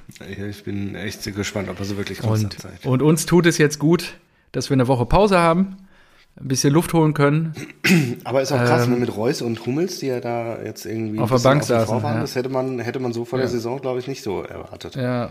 [0.47, 2.85] Ich bin echt gespannt, ob er sie wirklich konstant und, zeigt.
[2.85, 4.15] Und uns tut es jetzt gut,
[4.51, 5.77] dass wir eine Woche Pause haben
[6.35, 7.53] ein bisschen Luft holen können.
[8.23, 11.29] Aber ist auch krass, ähm, mit Reus und Hummels, die ja da jetzt irgendwie auf
[11.29, 12.01] der Bank saßen.
[12.01, 12.21] Waren, ja.
[12.21, 13.43] Das hätte man, hätte man so vor ja.
[13.43, 14.95] der Saison, glaube ich, nicht so erwartet.
[14.95, 15.29] Ja,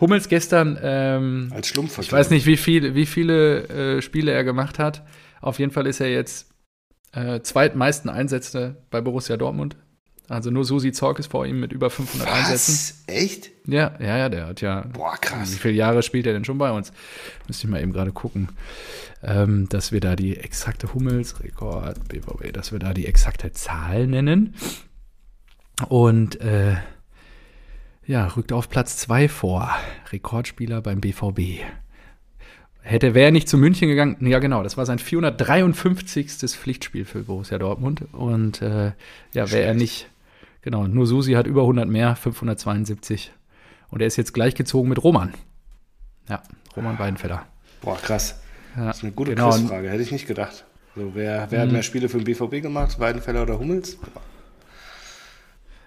[0.00, 1.98] Hummels gestern ähm, als Schlumpf.
[1.98, 5.04] Ich weiß nicht, wie, viel, wie viele äh, Spiele er gemacht hat.
[5.40, 6.50] Auf jeden Fall ist er jetzt
[7.12, 9.76] äh, zweitmeisten Einsätze bei Borussia Dortmund.
[10.28, 12.38] Also nur Susi Zorc ist vor ihm mit über 500 Was?
[12.38, 12.94] Einsätzen.
[13.06, 13.50] Echt?
[13.66, 14.82] Ja, ja, ja, der hat ja.
[14.92, 15.52] Boah, krass.
[15.52, 16.92] Wie viele Jahre spielt er denn schon bei uns?
[17.46, 18.48] Müsste ich mal eben gerade gucken,
[19.22, 24.54] ähm, dass wir da die exakte Hummelsrekord, BVB, dass wir da die exakte Zahl nennen.
[25.88, 26.76] Und äh,
[28.06, 29.70] ja, rückt auf Platz 2 vor.
[30.12, 31.62] Rekordspieler beim BVB.
[32.84, 36.28] Hätte, wäre er nicht zu München gegangen, ja genau, das war sein 453.
[36.32, 38.02] Pflichtspiel für Borussia Dortmund.
[38.12, 38.92] Und äh,
[39.32, 40.08] ja, wäre er nicht,
[40.62, 43.32] genau, nur Susi hat über 100 mehr, 572.
[43.90, 45.34] Und er ist jetzt gleichgezogen mit Roman.
[46.28, 46.42] Ja,
[46.76, 47.44] Roman Weidenfeller.
[47.82, 48.40] Boah, krass.
[48.76, 49.50] Ja, das ist eine gute genau.
[49.50, 50.64] Quizfrage, hätte ich nicht gedacht.
[50.94, 51.74] So, wer, wer hat mhm.
[51.74, 53.98] mehr Spiele für den BVB gemacht, Weidenfeller oder Hummels?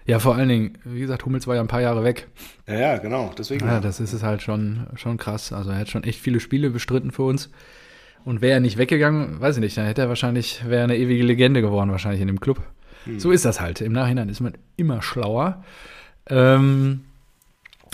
[0.05, 2.27] Ja, vor allen Dingen, wie gesagt, Hummels war ja ein paar Jahre weg.
[2.67, 3.65] Ja, ja, genau, deswegen.
[3.65, 5.51] Ja, das ist es halt schon, schon krass.
[5.51, 7.49] Also er hat schon echt viele Spiele bestritten für uns.
[8.23, 11.23] Und wäre er nicht weggegangen, weiß ich nicht, dann hätte er wahrscheinlich, wäre eine ewige
[11.23, 12.61] Legende geworden, wahrscheinlich in dem Club.
[13.05, 13.19] Hm.
[13.19, 13.81] So ist das halt.
[13.81, 15.63] Im Nachhinein ist man immer schlauer.
[16.27, 17.01] Ähm,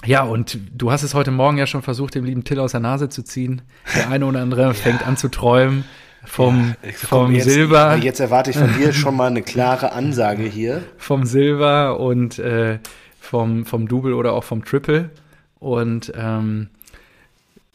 [0.05, 2.79] ja, und du hast es heute Morgen ja schon versucht, dem lieben Till aus der
[2.79, 3.61] Nase zu ziehen.
[3.95, 4.73] Der eine oder andere ja.
[4.73, 5.85] fängt an zu träumen
[6.25, 7.97] vom, ja, vom jetzt, Silber.
[7.97, 10.83] Jetzt erwarte ich von dir schon mal eine klare Ansage hier.
[10.97, 12.79] Vom Silber und äh,
[13.19, 15.11] vom, vom Double oder auch vom Triple.
[15.59, 16.69] Und ähm,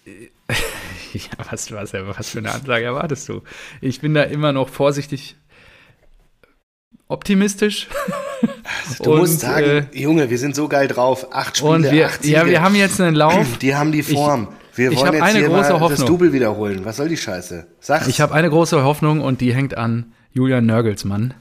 [1.12, 1.20] ja,
[1.51, 3.42] was, was, was für eine Ansage erwartest du?
[3.81, 5.37] Ich bin da immer noch vorsichtig
[7.09, 7.88] optimistisch.
[9.03, 11.29] Du und, musst sagen, äh, Junge, wir sind so geil drauf.
[11.33, 12.35] Acht Spiele, und wir, acht Siege.
[12.35, 13.59] Ja, wir haben jetzt einen Lauf.
[13.59, 14.49] Die haben die Form.
[14.73, 16.01] Ich, wir ich wollen jetzt eine hier große mal Hoffnung.
[16.01, 16.85] das Double wiederholen.
[16.85, 17.66] Was soll die Scheiße?
[17.81, 18.07] Sag's.
[18.09, 21.35] Ich habe eine große Hoffnung und die hängt an Julian Nörgelsmann,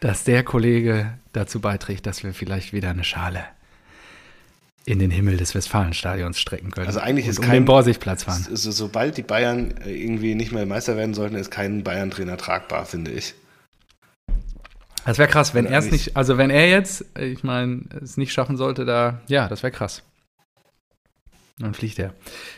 [0.00, 3.44] dass der Kollege dazu beiträgt, dass wir vielleicht wieder eine Schale
[4.86, 6.86] in den Himmel des Westfalenstadions strecken können.
[6.86, 8.46] Also eigentlich ist um kein den Borsigplatz fahren.
[8.50, 13.10] So, sobald die Bayern irgendwie nicht mehr Meister werden sollten, ist kein Bayern-Trainer tragbar, finde
[13.10, 13.34] ich.
[15.08, 18.30] Das wäre krass, wenn er es nicht, also wenn er jetzt, ich meine, es nicht
[18.30, 20.02] schaffen sollte, da, ja, das wäre krass.
[21.58, 22.12] Dann fliegt er.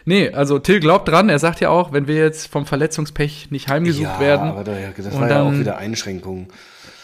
[0.05, 3.69] Nee, also Till glaubt dran, er sagt ja auch, wenn wir jetzt vom Verletzungspech nicht
[3.69, 4.49] heimgesucht ja, werden.
[4.49, 6.49] Aber da, das war dann, ja auch wieder Einschränkungen.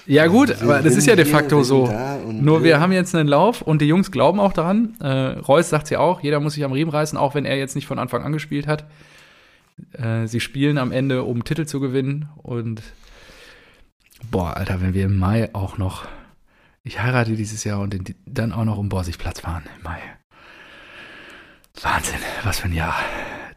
[0.04, 1.94] Ja, gut, wir aber das ist ja de facto so.
[2.28, 4.96] Nur wir haben jetzt einen Lauf und die Jungs glauben auch daran.
[5.00, 7.76] Äh, Reus sagt ja auch, jeder muss sich am Riemen reißen, auch wenn er jetzt
[7.76, 8.84] nicht von Anfang an gespielt hat.
[9.92, 12.30] Äh, sie spielen am Ende, um Titel zu gewinnen.
[12.42, 12.82] Und
[14.30, 16.06] boah, Alter, wenn wir im Mai auch noch.
[16.82, 19.98] Ich heirate dieses Jahr und dann auch noch um Borsigplatz fahren im Mai.
[21.82, 22.94] Wahnsinn, was für ein Jahr.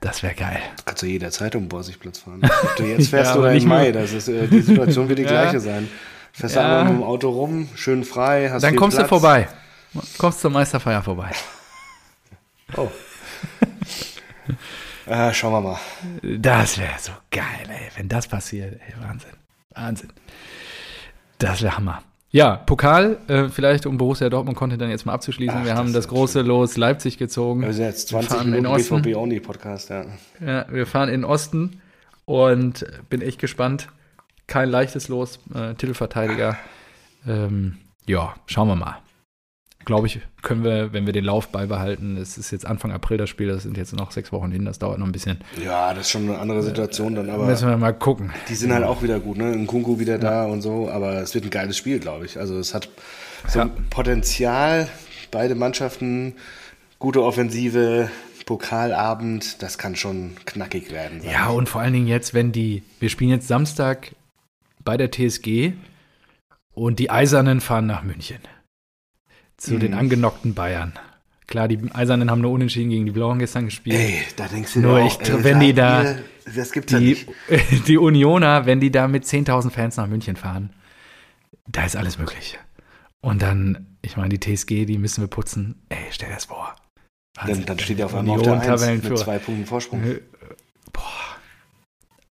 [0.02, 0.60] Das wäre geil.
[0.86, 2.42] Kannst du jederzeit um Borsigplatz fahren.
[2.64, 5.24] Ob du jetzt fährst ja, oder im Mai, das ist, äh, die Situation wird die
[5.26, 5.30] ja.
[5.30, 5.90] gleiche sein.
[6.32, 6.62] Fährst ja.
[6.62, 9.08] einfach mit dem Auto rum, schön frei, hast Dann kommst Platz.
[9.08, 9.48] du vorbei.
[10.18, 11.32] Kommst zur Meisterfeier vorbei.
[12.78, 12.92] Oh.
[15.08, 15.80] äh, schauen wir mal.
[16.22, 17.90] Das wäre so geil, ey.
[17.96, 19.32] Wenn das passiert, ey, Wahnsinn.
[19.76, 20.12] Wahnsinn.
[21.38, 22.04] Das wäre Hammer.
[22.32, 25.60] Ja, Pokal, äh, vielleicht um Borussia Dortmund konnte dann jetzt mal abzuschließen.
[25.62, 26.42] Ach, wir haben das, das große.
[26.42, 27.62] Los Leipzig gezogen.
[27.62, 30.06] Wir sind jetzt 20 Minuten BVB Only Podcast, ja.
[30.40, 31.82] Ja, wir fahren in den Osten
[32.26, 33.88] und bin echt gespannt.
[34.46, 36.58] Kein leichtes Los, äh, Titelverteidiger.
[37.28, 39.00] Ähm, ja, schauen wir mal
[39.90, 43.28] glaube ich, können wir, wenn wir den Lauf beibehalten, es ist jetzt Anfang April das
[43.28, 45.40] Spiel, das sind jetzt noch sechs Wochen hin, das dauert noch ein bisschen.
[45.64, 47.48] Ja, das ist schon eine andere Situation dann, aber.
[47.48, 48.32] Müssen wir mal gucken.
[48.50, 49.46] Die sind halt auch wieder gut, ne?
[49.52, 50.20] Ein Kunku wieder ja.
[50.20, 52.38] da und so, aber es wird ein geiles Spiel, glaube ich.
[52.38, 52.88] Also es hat
[53.48, 53.70] so ja.
[53.90, 54.88] Potenzial,
[55.32, 56.36] beide Mannschaften,
[57.00, 58.12] gute Offensive,
[58.46, 61.22] Pokalabend, das kann schon knackig werden.
[61.24, 64.12] Ja, und vor allen Dingen jetzt, wenn die, wir spielen jetzt Samstag
[64.86, 65.74] bei der TSG
[66.76, 68.38] und die Eisernen fahren nach München
[69.60, 69.80] zu mhm.
[69.80, 70.94] den angenockten Bayern.
[71.48, 73.98] Klar, die Eisernen haben nur unentschieden gegen die Blauen gestern gespielt.
[74.00, 76.16] Ey, da denkst du nur, ich, ey, wenn die da,
[76.56, 77.28] das gibt's die, ja nicht.
[77.88, 80.70] die Unioner, wenn die da mit 10.000 Fans nach München fahren,
[81.68, 82.60] da ist alles möglich.
[83.22, 85.82] Und dann, ich meine, die TSG, die müssen wir putzen.
[85.90, 86.76] Ey, stell dir das vor.
[87.46, 90.04] Dann, dann steht ja auf einmal auf der 1 mit zwei Punkten Vorsprung.
[90.04, 90.22] Äh,
[90.94, 91.02] boah,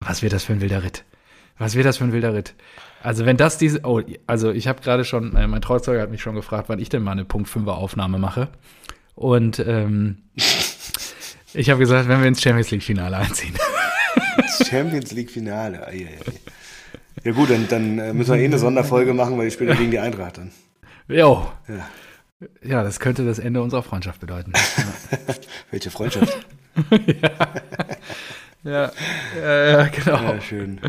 [0.01, 1.05] was wird das für ein wilder Ritt?
[1.59, 2.55] Was wird das für ein wilder Ritt?
[3.03, 6.23] Also wenn das diese, oh, also ich habe gerade schon, äh, mein Trauzeuger hat mich
[6.23, 8.49] schon gefragt, wann ich denn mal eine Punkt 5er Aufnahme mache.
[9.15, 10.19] Und ähm,
[11.55, 13.55] ich habe gesagt, wenn wir ins Champions League Finale einziehen.
[14.69, 15.87] Champions League Finale.
[17.25, 19.91] Ja gut, dann, dann äh, müssen wir eh eine Sonderfolge machen, weil die spielen gegen
[19.91, 20.53] die Eintracht dann.
[21.09, 21.51] Jo.
[21.69, 21.89] Ja.
[22.63, 24.53] ja, das könnte das Ende unserer Freundschaft bedeuten.
[25.71, 26.47] Welche Freundschaft?
[27.23, 27.31] ja.
[28.65, 28.93] Ja,
[29.41, 30.23] ja, genau.
[30.23, 30.81] Ja, schön.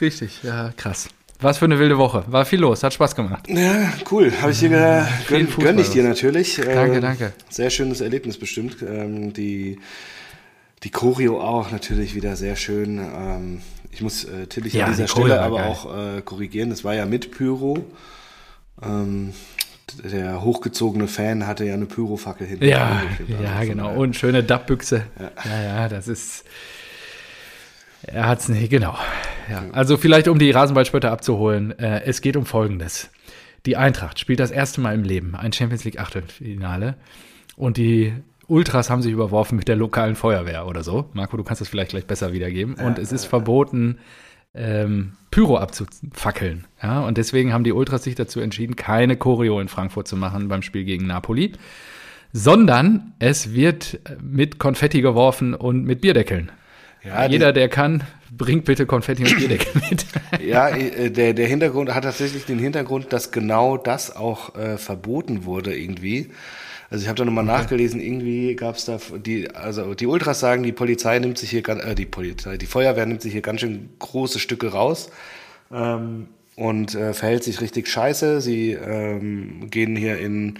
[0.00, 1.08] Richtig, ja, krass.
[1.40, 2.24] Was für eine wilde Woche.
[2.26, 3.48] War viel los, hat Spaß gemacht.
[3.48, 4.32] Ja, cool.
[4.40, 6.56] Habe ich dir äh, gönn, gönn ich dir natürlich.
[6.56, 7.32] Danke, äh, danke.
[7.48, 8.78] Sehr schönes Erlebnis bestimmt.
[8.82, 9.78] Ähm, die,
[10.82, 12.98] die Choreo auch natürlich wieder sehr schön.
[12.98, 13.60] Ähm,
[13.92, 15.68] ich muss äh, Tillich ja, an dieser Stelle aber geil.
[15.68, 16.70] auch äh, korrigieren.
[16.70, 17.84] Das war ja mit Pyro.
[18.82, 19.32] Ähm,
[20.04, 22.64] der hochgezogene Fan hatte ja eine Pyrofackel hinten.
[22.64, 23.02] Ja,
[23.40, 23.94] ja genau.
[23.94, 25.04] Und schöne Dappbüchse.
[25.18, 25.30] Ja.
[25.44, 26.44] ja, ja, das ist
[28.12, 28.96] er hat es nicht, genau.
[29.50, 29.64] Ja.
[29.72, 33.10] Also vielleicht, um die Rasenballspötter abzuholen, äh, es geht um Folgendes.
[33.66, 36.94] Die Eintracht spielt das erste Mal im Leben ein Champions League Achtelfinale
[37.56, 38.14] und die
[38.46, 41.10] Ultras haben sich überworfen mit der lokalen Feuerwehr oder so.
[41.12, 42.74] Marco, du kannst das vielleicht gleich besser wiedergeben.
[42.74, 43.98] Und es ist verboten,
[44.54, 46.66] ähm, Pyro abzufackeln.
[46.82, 47.00] Ja?
[47.00, 50.62] Und deswegen haben die Ultras sich dazu entschieden, keine Choreo in Frankfurt zu machen beim
[50.62, 51.52] Spiel gegen Napoli,
[52.32, 56.50] sondern es wird mit Konfetti geworfen und mit Bierdeckeln.
[57.04, 60.06] Ja, Jeder, der kann, bringt bitte Konfetti und Bierdeckel mit.
[60.44, 65.44] ja, äh, der, der Hintergrund hat tatsächlich den Hintergrund, dass genau das auch äh, verboten
[65.44, 66.30] wurde irgendwie.
[66.90, 67.58] Also ich habe da nochmal okay.
[67.58, 71.66] nachgelesen, irgendwie gab es da die, also die Ultras sagen, die Polizei nimmt sich hier
[71.68, 75.10] äh, die Polizei, die Feuerwehr nimmt sich hier ganz schön große Stücke raus
[75.70, 78.40] ähm, und äh, verhält sich richtig scheiße.
[78.40, 80.58] Sie ähm, gehen hier in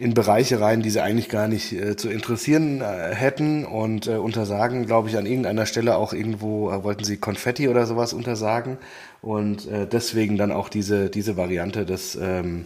[0.00, 4.12] in Bereiche rein, die sie eigentlich gar nicht äh, zu interessieren äh, hätten und äh,
[4.16, 8.78] untersagen, glaube ich, an irgendeiner Stelle auch irgendwo, äh, wollten sie Konfetti oder sowas untersagen
[9.20, 12.64] und äh, deswegen dann auch diese, diese Variante des, ähm,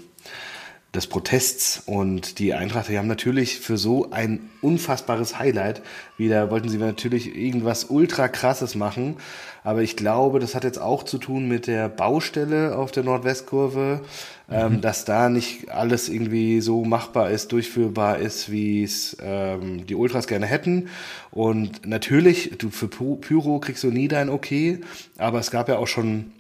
[0.94, 5.83] des Protests und die Eintracht, die haben natürlich für so ein unfassbares Highlight
[6.16, 9.16] wieder, wollten sie natürlich irgendwas ultra krasses machen,
[9.64, 14.02] aber ich glaube, das hat jetzt auch zu tun mit der Baustelle auf der Nordwestkurve,
[14.50, 14.80] ähm, mhm.
[14.83, 20.26] dass da nicht alles irgendwie so machbar ist, durchführbar ist, wie es ähm, die Ultras
[20.26, 20.90] gerne hätten.
[21.30, 24.80] Und natürlich, du für Pyro kriegst du nie dein Okay,
[25.16, 26.30] aber es gab ja auch schon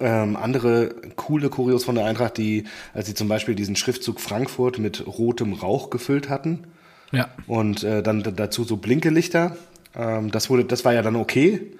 [0.00, 4.78] ähm, andere coole Kurios von der Eintracht, die, als sie zum Beispiel diesen Schriftzug Frankfurt
[4.78, 6.64] mit rotem Rauch gefüllt hatten.
[7.12, 7.28] Ja.
[7.46, 9.56] Und äh, dann dazu so Blinkelichter.
[9.96, 11.72] Ähm, das wurde, das war ja dann okay.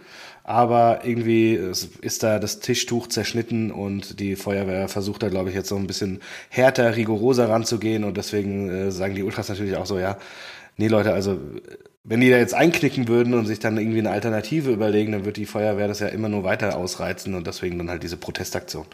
[0.42, 1.60] Aber irgendwie
[2.00, 5.86] ist da das Tischtuch zerschnitten und die Feuerwehr versucht da, glaube ich, jetzt so ein
[5.86, 8.04] bisschen härter, rigoroser ranzugehen.
[8.04, 10.18] Und deswegen äh, sagen die Ultras natürlich auch so, ja,
[10.76, 11.38] nee Leute, also
[12.04, 15.36] wenn die da jetzt einknicken würden und sich dann irgendwie eine Alternative überlegen, dann wird
[15.36, 18.86] die Feuerwehr das ja immer nur weiter ausreizen und deswegen dann halt diese Protestaktion.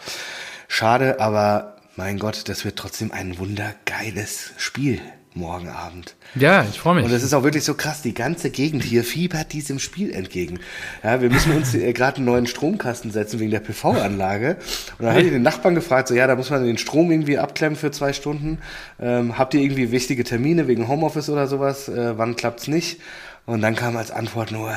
[0.69, 5.01] Schade, aber mein Gott, das wird trotzdem ein wundergeiles Spiel
[5.37, 6.16] morgen Abend.
[6.35, 7.05] Ja, ich freue mich.
[7.05, 10.59] Und es ist auch wirklich so krass, die ganze Gegend hier fiebert diesem Spiel entgegen.
[11.05, 14.57] Ja, wir müssen uns äh, gerade einen neuen Stromkasten setzen wegen der PV-Anlage.
[14.99, 17.38] Und dann habe ich den Nachbarn gefragt, so ja, da muss man den Strom irgendwie
[17.38, 18.59] abklemmen für zwei Stunden.
[18.99, 21.88] Ähm, habt ihr irgendwie wichtige Termine wegen Homeoffice oder sowas?
[21.88, 23.01] Äh, wann klappt's nicht?
[23.44, 24.75] Und dann kam als Antwort nur,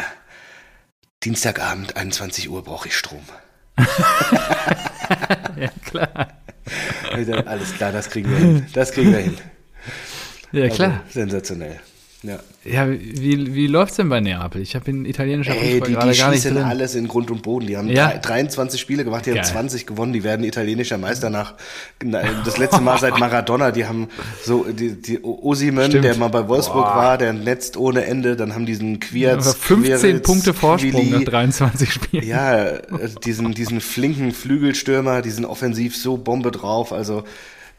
[1.24, 3.24] Dienstagabend, 21 Uhr brauche ich Strom.
[5.58, 6.28] ja, klar.
[7.12, 8.66] Alles klar, das kriegen wir hin.
[8.74, 9.38] Das kriegen wir hin.
[10.52, 11.04] Ja, also, klar.
[11.10, 11.80] sensationell.
[12.22, 14.62] Ja, ja wie, wie läuft es denn bei Neapel?
[14.62, 16.58] Ich habe in italienischer Fußball die, gerade die gar nicht drin.
[16.58, 17.68] alles in Grund und Boden.
[17.68, 18.18] Die haben ja?
[18.18, 19.40] 23 Spiele gemacht, die Geil.
[19.40, 21.54] haben 20 gewonnen, die werden italienischer Meister nach
[22.44, 23.72] das letzte Mal seit Maradona.
[23.72, 24.10] Die haben
[24.44, 26.96] so die, die Osimen, der mal bei Wolfsburg Boah.
[26.96, 28.36] war, der netzt ohne Ende.
[28.36, 32.28] Dann haben diesen Quierz, ja, 15 Quierz, Punkte Vorsprung Quili, nach 23 Spielen.
[32.28, 32.82] Ja, äh,
[33.24, 36.92] diesen diesen flinken Flügelstürmer, diesen offensiv so Bombe drauf.
[36.92, 37.24] Also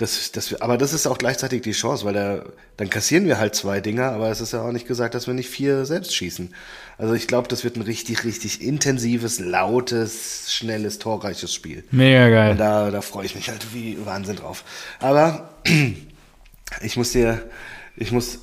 [0.00, 2.42] das, das, aber das ist auch gleichzeitig die Chance, weil da,
[2.78, 5.34] dann kassieren wir halt zwei Dinger, aber es ist ja auch nicht gesagt, dass wir
[5.34, 6.54] nicht vier selbst schießen.
[6.96, 11.84] Also ich glaube, das wird ein richtig, richtig intensives, lautes, schnelles, torreiches Spiel.
[11.90, 12.52] Mega geil.
[12.52, 14.64] Und da, da freue ich mich halt wie Wahnsinn drauf.
[15.00, 15.54] Aber
[16.80, 17.50] ich muss dir,
[17.94, 18.38] ich muss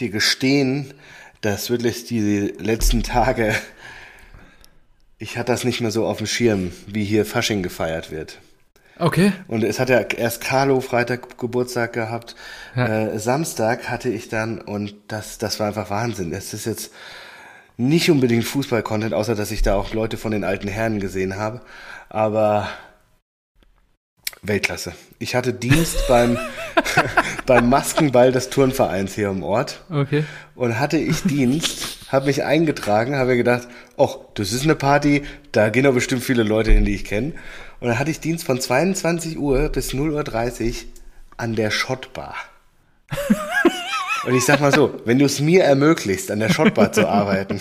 [0.00, 0.92] dir gestehen,
[1.40, 3.54] dass wirklich die letzten Tage,
[5.18, 8.40] ich hatte das nicht mehr so auf dem Schirm, wie hier Fasching gefeiert wird.
[8.98, 9.32] Okay.
[9.46, 12.34] Und es hat ja erst Carlo Freitag Geburtstag gehabt.
[12.74, 12.86] Ja.
[12.86, 16.32] Äh, Samstag hatte ich dann und das, das war einfach Wahnsinn.
[16.32, 16.92] Es ist jetzt
[17.76, 21.60] nicht unbedingt Fußball-Content, außer dass ich da auch Leute von den alten Herren gesehen habe.
[22.08, 22.68] Aber
[24.42, 24.94] Weltklasse.
[25.18, 26.38] Ich hatte Dienst beim,
[27.46, 29.82] beim Maskenball des Turnvereins hier im Ort.
[29.90, 30.24] Okay.
[30.54, 35.70] Und hatte ich Dienst, habe mich eingetragen, habe gedacht, ach, das ist eine Party, da
[35.70, 37.32] gehen doch bestimmt viele Leute hin, die ich kenne.
[37.80, 40.74] Und dann hatte ich Dienst von 22 Uhr bis 0.30 Uhr
[41.36, 42.34] an der Schottbar.
[44.26, 47.60] Und ich sag mal so, wenn du es mir ermöglicht, an der Schottbar zu arbeiten,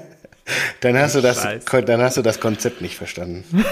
[0.80, 1.46] dann hast, du das,
[1.86, 3.44] dann hast du das Konzept nicht verstanden.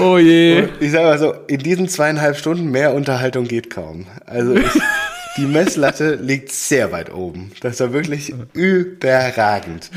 [0.00, 0.62] oh je.
[0.62, 4.06] Und ich sag mal so, in diesen zweieinhalb Stunden mehr Unterhaltung geht kaum.
[4.26, 4.66] Also ich,
[5.36, 7.52] die Messlatte liegt sehr weit oben.
[7.60, 9.90] Das war wirklich überragend.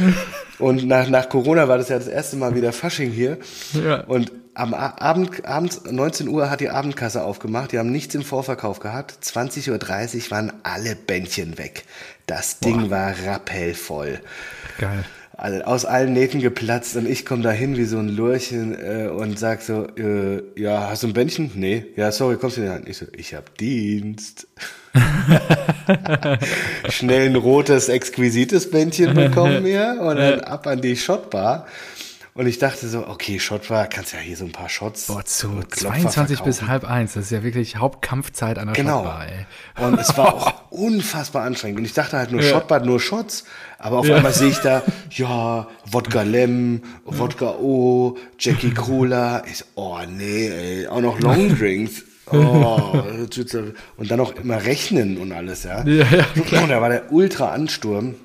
[0.60, 3.38] Und nach, nach Corona war das ja das erste Mal wieder Fasching hier.
[3.74, 4.02] Ja.
[4.02, 7.72] Und am Abend, abends 19 Uhr hat die Abendkasse aufgemacht.
[7.72, 9.18] Die haben nichts im Vorverkauf gehabt.
[9.24, 11.86] 20.30 Uhr waren alle Bändchen weg.
[12.28, 12.92] Das Ding Boah.
[12.92, 14.20] war rappellvoll.
[14.78, 15.04] Geil
[15.43, 19.38] aus allen Nähten geplatzt und ich komme da hin wie so ein Lurchen äh, und
[19.38, 21.51] sag so, äh, ja, hast du ein Bändchen?
[21.56, 21.86] Nee.
[21.97, 22.84] Ja, sorry, kommst du nicht an?
[22.88, 24.47] Ich so, ich hab Dienst.
[26.89, 31.67] Schnell ein rotes, exquisites Bändchen bekommen mir und dann ab an die Shotbar.
[32.36, 35.06] Und ich dachte so, okay, Shot war, kannst ja hier so ein paar Shots.
[35.06, 39.04] Boah, zu 22 bis halb eins, das ist ja wirklich Hauptkampfzeit an der genau.
[39.04, 39.86] Shotbar, ey.
[39.86, 41.78] Und es war auch unfassbar anstrengend.
[41.78, 42.50] Und ich dachte halt nur ja.
[42.50, 43.43] Shotbar, nur Shots.
[43.78, 44.15] Aber auf ja.
[44.15, 49.43] einmal sehe ich da, ja, Wodka Lem, Wodka O, Jackie Cola.
[49.46, 52.04] Ich so, oh nee, ey, auch noch Long Drinks.
[52.32, 53.04] Oh,
[53.98, 55.86] und dann auch immer rechnen und alles, ja.
[55.86, 58.15] ja, ja und da war der Ultra-Ansturm.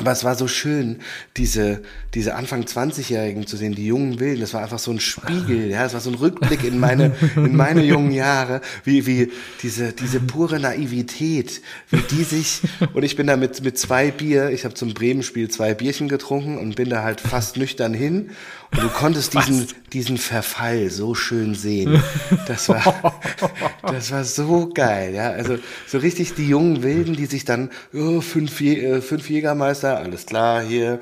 [0.00, 0.96] Aber es war so schön,
[1.36, 1.82] diese,
[2.14, 4.40] diese Anfang 20-Jährigen zu sehen, die jungen Wilden.
[4.40, 5.82] Das war einfach so ein Spiegel, ja.
[5.82, 9.30] Das war so ein Rückblick in meine, in meine jungen Jahre, wie, wie
[9.62, 11.60] diese, diese pure Naivität,
[11.90, 12.62] wie die sich,
[12.94, 16.56] und ich bin da mit, mit zwei Bier, ich habe zum Bremen-Spiel zwei Bierchen getrunken
[16.56, 18.30] und bin da halt fast nüchtern hin
[18.72, 22.02] und du konntest diesen, diesen Verfall so schön sehen.
[22.46, 23.20] Das war,
[23.82, 25.30] das war so geil, ja.
[25.30, 30.26] Also so richtig die jungen Wilden, die sich dann, oh, fünf, äh, fünf Jägermeister, alles
[30.26, 31.00] klar, hier.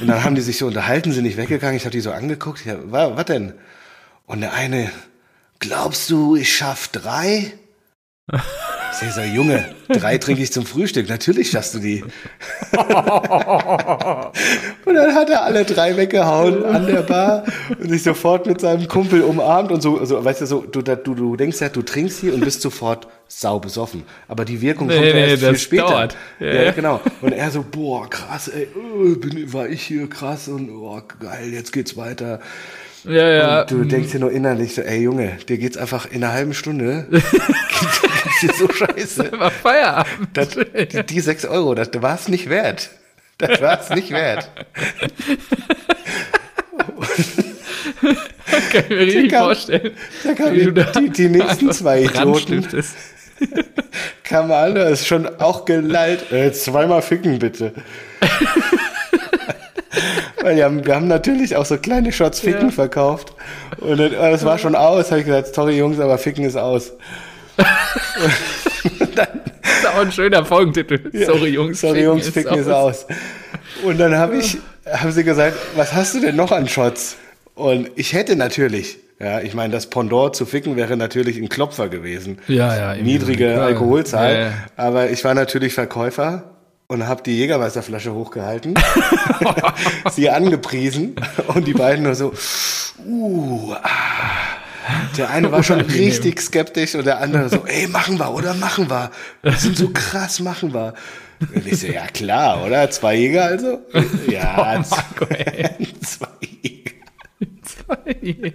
[0.00, 1.76] Und dann haben die sich so unterhalten, sind nicht weggegangen.
[1.76, 2.64] Ich habe die so angeguckt.
[2.66, 3.54] Ja, was denn?
[4.26, 4.90] Und der eine,
[5.60, 7.54] glaubst du, ich schaff drei?
[9.02, 11.08] Ich sag, Junge, drei trinke ich zum Frühstück.
[11.08, 12.02] Natürlich schaffst du die.
[12.72, 12.82] und
[14.94, 17.44] dann hat er alle drei weggehauen an der Bar
[17.78, 21.14] und sich sofort mit seinem Kumpel umarmt und so, so weißt du, so, du, du,
[21.14, 24.04] du denkst ja, du trinkst hier und bist sofort sau besoffen.
[24.28, 25.86] Aber die Wirkung nee, kommt nee, erst viel später.
[25.86, 26.16] Dauert.
[26.38, 27.00] Ja, ja, genau.
[27.20, 31.52] Und er so, boah, krass, ey, oh, bin, war ich hier krass und oh, geil,
[31.52, 32.40] jetzt geht's weiter.
[33.04, 33.60] Ja, ja.
[33.62, 36.54] Und du denkst dir nur innerlich so, ey Junge, dir geht's einfach in einer halben
[36.54, 37.06] Stunde.
[38.48, 39.24] dir so scheiße.
[39.30, 40.28] Das war Feierabend.
[40.34, 42.90] Das, die, die sechs Euro, das war es nicht wert.
[43.38, 44.50] Das war es nicht wert.
[48.70, 49.92] Kann ich mir richtig kam, vorstellen.
[50.22, 52.66] Da kamen die, die, die nächsten zwei Idioten.
[54.24, 56.30] Kamen alle, ist schon auch gelallt.
[56.32, 57.72] Äh, zweimal ficken bitte.
[60.40, 62.70] Weil wir haben, wir haben natürlich auch so kleine Shots Ficken ja.
[62.70, 63.34] verkauft.
[63.78, 66.92] Und das war schon aus, habe ich gesagt, sorry Jungs, aber Ficken ist aus.
[67.56, 71.24] Dann, das ist auch ein schöner Folgentitel.
[71.24, 73.06] Sorry Jungs, sorry Jungs, Ficken ist, aus.
[73.84, 74.58] Und dann habe ich,
[74.90, 77.16] haben sie gesagt, was hast du denn noch an Shots?
[77.54, 81.88] Und ich hätte natürlich, ja, ich meine, das Pendant zu ficken wäre natürlich ein Klopfer
[81.88, 82.38] gewesen.
[82.48, 83.02] Ja, ja.
[83.02, 84.34] Niedrige Alkoholzahl.
[84.34, 84.52] Ja, ja.
[84.76, 86.54] Aber ich war natürlich Verkäufer
[86.88, 88.74] und habe die Jägermeisterflasche hochgehalten,
[90.12, 91.16] sie angepriesen
[91.54, 92.32] und die beiden nur so,
[93.06, 94.53] uh, ah.
[95.16, 98.90] Der eine war schon richtig skeptisch und der andere so, ey, machen wir, oder machen
[98.90, 99.10] wir.
[99.42, 100.94] Wir sind so krass, machen wir.
[101.54, 102.90] Und ich so, ja klar, oder?
[102.90, 103.80] Zwei Jäger also?
[104.28, 105.26] Ja, oh, Marco,
[106.02, 106.28] zwei
[106.62, 106.90] Jäger.
[107.62, 108.52] Zwei Jäger.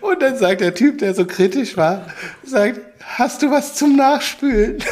[0.00, 2.06] Und dann sagt der Typ, der so kritisch war,
[2.42, 4.78] sagt, hast du was zum Nachspülen?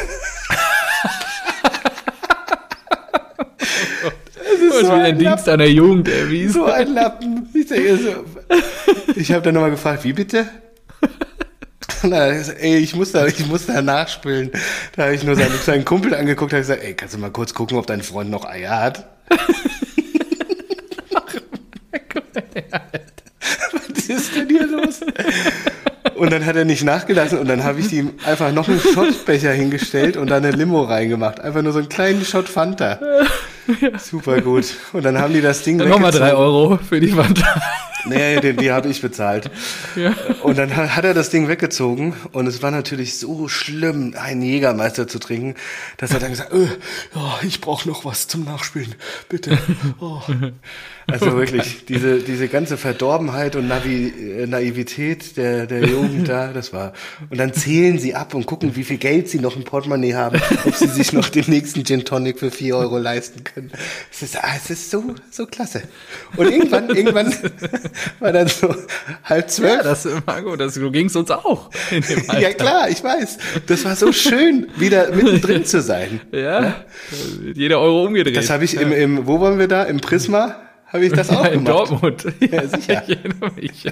[4.69, 6.53] Das ist so ein Dienst an der Jugend erwiesen.
[6.53, 7.49] So ein Lappen.
[7.53, 8.25] Ich, so,
[9.15, 10.47] ich habe dann nochmal gefragt, wie bitte?
[12.03, 14.51] Na, ey, ich muss da, ich muss da nachspülen.
[14.95, 17.53] Da habe ich nur seinen, seinen Kumpel angeguckt und gesagt, ey, kannst du mal kurz
[17.53, 19.07] gucken, ob dein Freund noch Eier hat?
[23.73, 25.01] Was ist denn hier los?
[26.15, 29.51] Und dann hat er nicht nachgelassen und dann habe ich ihm einfach noch einen Schottbecher
[29.51, 31.39] hingestellt und dann eine Limo reingemacht.
[31.39, 32.99] Einfach nur so einen kleinen Shot Fanta.
[33.81, 33.99] Ja.
[33.99, 34.75] Super gut.
[34.93, 37.61] Und dann haben die das Ding nochmal drei Euro für die Fanta.
[38.09, 39.49] Nee, die, die habe ich bezahlt.
[39.95, 40.13] Ja.
[40.43, 45.07] Und dann hat er das Ding weggezogen und es war natürlich so schlimm, einen Jägermeister
[45.07, 45.55] zu trinken,
[45.97, 46.67] dass er dann gesagt, äh,
[47.15, 48.95] oh, ich brauche noch was zum Nachspielen,
[49.29, 49.57] bitte.
[49.99, 50.21] Oh.
[51.09, 56.73] Also wirklich, diese, diese ganze Verdorbenheit und Navi, äh, Naivität der, der Jugend da, das
[56.73, 56.91] war.
[57.29, 60.41] Und dann zählen sie ab und gucken, wie viel Geld sie noch im Portemonnaie haben,
[60.65, 63.71] ob sie sich noch den nächsten Gin Tonic für vier Euro leisten können.
[64.11, 65.83] Es ist, ah, es ist so, so klasse.
[66.35, 67.33] Und irgendwann, irgendwann
[68.19, 68.75] war dann so
[69.23, 69.77] halb zwölf.
[69.77, 71.69] Ja, das, Marco, das, so ging es uns auch.
[72.39, 73.37] ja klar, ich weiß.
[73.65, 76.19] Das war so schön, wieder mittendrin zu sein.
[76.33, 76.85] Ja, ja?
[77.53, 78.35] jeder Euro umgedreht.
[78.35, 79.83] Das habe ich im, im, wo waren wir da?
[79.83, 80.66] Im Prisma?
[80.87, 81.91] Habe ich das auch ja, in gemacht.
[81.91, 82.25] Dortmund.
[82.39, 83.03] Ja, sicher.
[83.07, 83.85] Ich erinnere mich.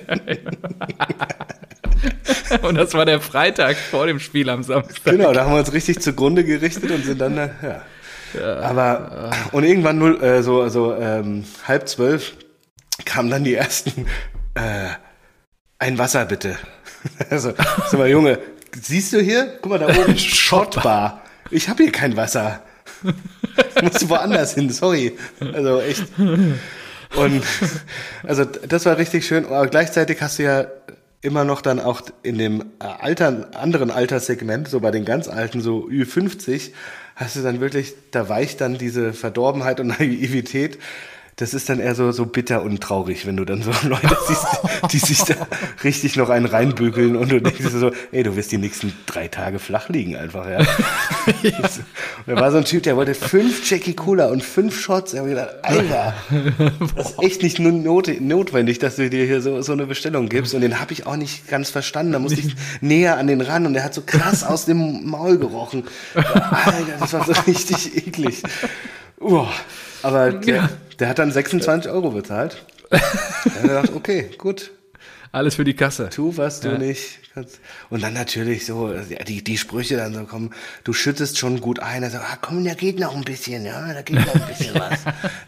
[2.61, 5.13] und das war der Freitag vor dem Spiel am Samstag.
[5.13, 7.49] Genau, da haben wir uns richtig zugrunde gerichtet und sind dann, ja.
[8.39, 12.35] ja Aber, und irgendwann null, äh, so, so ähm, halb zwölf
[13.03, 14.07] kamen dann die ersten,
[14.55, 14.89] äh,
[15.79, 16.57] ein Wasser bitte.
[17.29, 17.53] also,
[17.89, 18.39] sag mal, Junge,
[18.73, 19.57] siehst du hier?
[19.61, 21.21] Guck mal da oben, Shotbar.
[21.51, 22.61] Ich habe hier kein Wasser.
[23.81, 25.17] Musst woanders hin, sorry.
[25.53, 26.05] Also echt.
[27.15, 27.43] Und
[28.23, 29.45] also das war richtig schön.
[29.45, 30.67] Aber gleichzeitig hast du ja
[31.21, 35.59] immer noch dann auch in dem äh, Alter, anderen Alterssegment, so bei den ganz Alten,
[35.59, 36.71] so Ü50,
[37.15, 40.77] hast du dann wirklich, da weicht dann diese Verdorbenheit und Naivität
[41.37, 44.45] das ist dann eher so, so bitter und traurig, wenn du dann so Leute siehst,
[44.91, 45.35] die sich da
[45.83, 49.59] richtig noch einen reinbügeln und du denkst so, ey, du wirst die nächsten drei Tage
[49.59, 50.61] flach liegen einfach, ja.
[50.61, 50.65] ja.
[52.25, 55.13] Und da war so ein Typ, der wollte fünf Jackie Cola und fünf Shots.
[55.13, 56.13] Er hat gedacht, Alter,
[56.95, 60.29] das ist echt nicht nur not notwendig, dass du dir hier so, so eine Bestellung
[60.29, 60.53] gibst.
[60.53, 62.13] Und den habe ich auch nicht ganz verstanden.
[62.13, 65.37] Da musste ich näher an den ran und der hat so krass aus dem Maul
[65.37, 65.83] gerochen.
[66.15, 68.41] Alter, das war so richtig eklig.
[69.19, 69.51] Uah.
[70.01, 70.69] Aber der, ja.
[70.99, 72.65] Der hat dann 26 Euro bezahlt.
[72.89, 74.71] er hat gedacht, okay, gut.
[75.31, 76.09] Alles für die Kasse.
[76.09, 76.77] Tu, was du ja.
[76.77, 77.59] nicht kannst.
[77.89, 78.93] Und dann natürlich so,
[79.27, 80.51] die, die Sprüche dann so kommen,
[80.83, 82.09] du schüttest schon gut ein.
[82.09, 84.99] Sagt, ah, komm, da geht noch ein bisschen, ja, da geht noch ein bisschen was.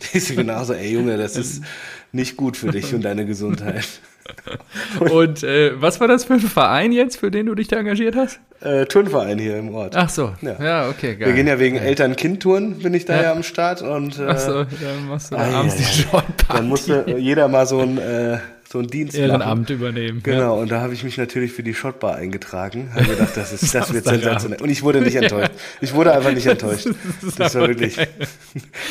[0.02, 1.64] Die ist genauso, ey Junge, das ist
[2.12, 3.88] nicht gut für dich und deine Gesundheit.
[5.00, 8.16] Und äh, was war das für ein Verein jetzt, für den du dich da engagiert
[8.16, 8.40] hast?
[8.62, 9.96] Äh, Turnverein hier im Ort.
[9.96, 10.34] Ach so.
[10.42, 11.28] Ja, ja okay, geil.
[11.28, 11.84] Wir gehen ja wegen ja.
[11.84, 13.24] Eltern-Kind-Touren, bin ich da ja.
[13.24, 13.32] ja.
[13.32, 13.82] am Start.
[13.82, 16.58] Und, äh, Ach so, dann machst du ah, abends ja, die Shortparty.
[16.58, 18.40] Dann musste jeder mal so ein, äh,
[18.70, 19.76] so ein Dienst Ehrenamt machen.
[19.76, 20.22] übernehmen.
[20.24, 22.90] Genau, und da habe ich mich natürlich für die Shotbar eingetragen.
[22.94, 24.62] Habe gedacht, das, ist, das wird sensationell.
[24.62, 25.52] Und ich wurde nicht enttäuscht.
[25.80, 26.88] Ich wurde einfach nicht enttäuscht.
[27.22, 27.96] Das, das war wirklich...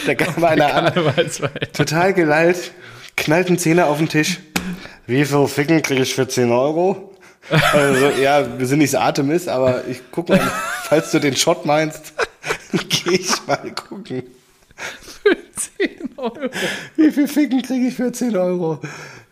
[0.07, 0.93] da kam einer an,
[1.73, 2.73] total geleilt,
[3.17, 4.41] knallt einen Zehner auf den Tisch
[5.07, 7.15] wie viel Ficken kriege ich für 10 Euro?
[7.49, 10.41] Also, ja, wir sind nicht Artemis, aber ich guck mal,
[10.83, 12.13] falls du den Shot meinst,
[12.89, 14.25] gehe ich mal gucken.
[15.23, 15.37] Für
[15.79, 16.51] 10 Euro.
[16.97, 18.81] Wie viel Ficken kriege ich für 10 Euro?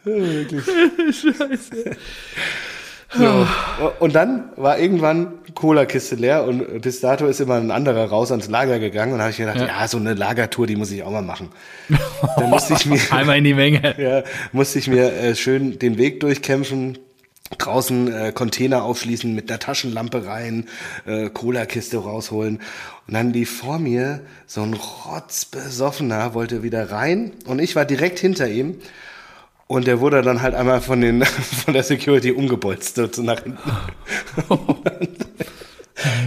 [0.04, 0.64] Wirklich.
[1.10, 1.96] Scheiße.
[3.16, 3.46] So.
[4.00, 8.48] Und dann war irgendwann Cola-Kiste leer und bis dato ist immer ein anderer raus ans
[8.48, 9.66] Lager gegangen und habe ich gedacht, ja.
[9.66, 9.88] ja.
[9.88, 11.50] so eine Lagertour, die muss ich auch mal machen.
[12.36, 13.94] Dann musste ich mir einmal in die Menge.
[14.04, 14.22] Ja,
[14.52, 16.98] musste ich mir äh, schön den Weg durchkämpfen,
[17.58, 20.66] draußen äh, Container aufschließen, mit der Taschenlampe rein,
[21.06, 22.60] äh, Cola-Kiste rausholen.
[23.06, 28.18] Und dann lief vor mir so ein rotzbesoffener, wollte wieder rein und ich war direkt
[28.18, 28.80] hinter ihm
[29.66, 31.24] und der wurde dann halt einmal von, den,
[31.64, 33.58] von der Security umgebolzt, so nach hinten.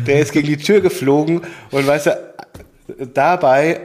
[0.07, 1.41] der ist gegen die Tür geflogen
[1.71, 2.33] und weißt du,
[3.13, 3.81] dabei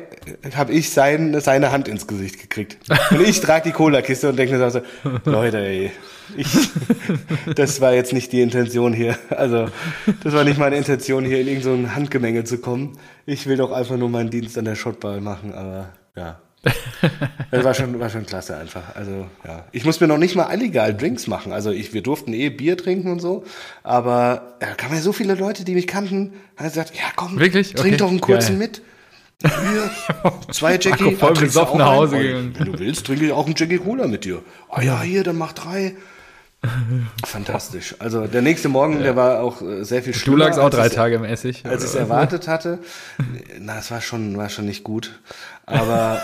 [0.55, 2.79] habe ich sein, seine Hand ins Gesicht gekriegt.
[3.11, 4.81] Und ich trage die Cola-Kiste und denke mir so,
[5.25, 5.91] Leute, ey,
[6.37, 6.47] ich,
[7.57, 9.19] das war jetzt nicht die Intention hier.
[9.31, 9.67] Also,
[10.23, 12.97] das war nicht meine Intention, hier in irgendein so Handgemenge zu kommen.
[13.27, 16.41] Ich will doch einfach nur meinen Dienst an der Shotball machen, aber ja
[17.51, 18.95] das war schon, war schon klasse einfach.
[18.95, 19.65] Also, ja.
[19.73, 21.53] Ich muss mir noch nicht mal illegal Drinks machen.
[21.53, 23.45] Also, ich, wir durften eh Bier trinken und so.
[23.83, 27.75] Aber da kamen ja so viele Leute, die mich kannten, haben gesagt, ja komm, Wirklich?
[27.75, 27.97] trink Okay.
[27.97, 28.69] doch einen kurzen Geil.
[28.69, 28.83] mit.
[29.43, 29.91] Hier,
[30.53, 31.03] zwei Jackie.
[31.03, 31.93] Marco voll Ah, besoffen auch nach?
[31.93, 32.55] Hause Oh, gegangen.
[32.57, 34.41] Wenn du willst, trinke ich auch einen Jackie Cola mit dir.
[34.71, 35.97] Ah ja, hier, dann mach drei.
[37.27, 37.97] Fantastisch.
[37.99, 40.39] Also der nächste Morgen, der war auch äh, sehr viel Du schlimmer.
[40.45, 41.65] lagst auch drei es- Tage im Essig.
[41.67, 42.79] als ich es erwartet hatte.
[43.59, 45.19] Na, es war schon, war schon nicht gut.
[45.67, 46.21] Aber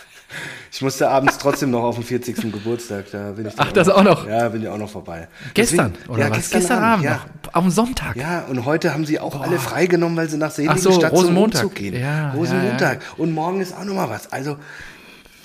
[0.72, 2.52] ich musste abends trotzdem noch auf den 40.
[2.52, 3.06] Geburtstag.
[3.12, 4.26] Da bin ich Ach, das auch noch?
[4.26, 5.28] Ja, bin ich auch noch vorbei.
[5.52, 6.36] Gestern, Deswegen- oder ja, was?
[6.38, 7.12] Gestern, Gestern Abend, Abend ja.
[7.44, 7.54] noch.
[7.54, 8.16] Am Sonntag.
[8.16, 11.36] Ja, und heute haben sie auch alle freigenommen, weil sie nach Ach Seligenstadt so, zum.
[11.36, 11.94] Umzug gehen.
[12.00, 13.00] Ja, Rosenmontag.
[13.18, 14.32] Und morgen ist auch noch mal was.
[14.32, 14.56] Also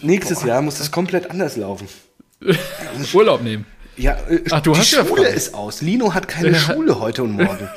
[0.01, 1.87] nächstes Jahr muss das komplett anders laufen.
[3.13, 3.65] Urlaub nehmen.
[3.97, 5.31] Ja, äh, Ach, du die hast ja Schule frei.
[5.31, 5.81] ist aus.
[5.81, 7.69] Lino hat keine Schule heute und morgen.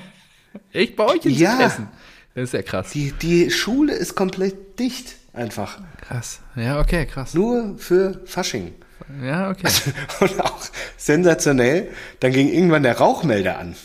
[0.72, 1.52] Echt bei euch in Ja.
[1.52, 1.88] Südhessen?
[2.34, 2.90] Das ist ja krass.
[2.90, 5.16] Die, die Schule ist komplett dicht.
[5.32, 5.80] Einfach.
[6.00, 6.40] Krass.
[6.54, 7.34] Ja, okay, krass.
[7.34, 8.74] Nur für Fasching.
[9.22, 9.68] Ja, okay.
[10.20, 10.58] Und auch
[10.96, 11.90] sensationell,
[12.20, 13.76] dann ging irgendwann der Rauchmelder an.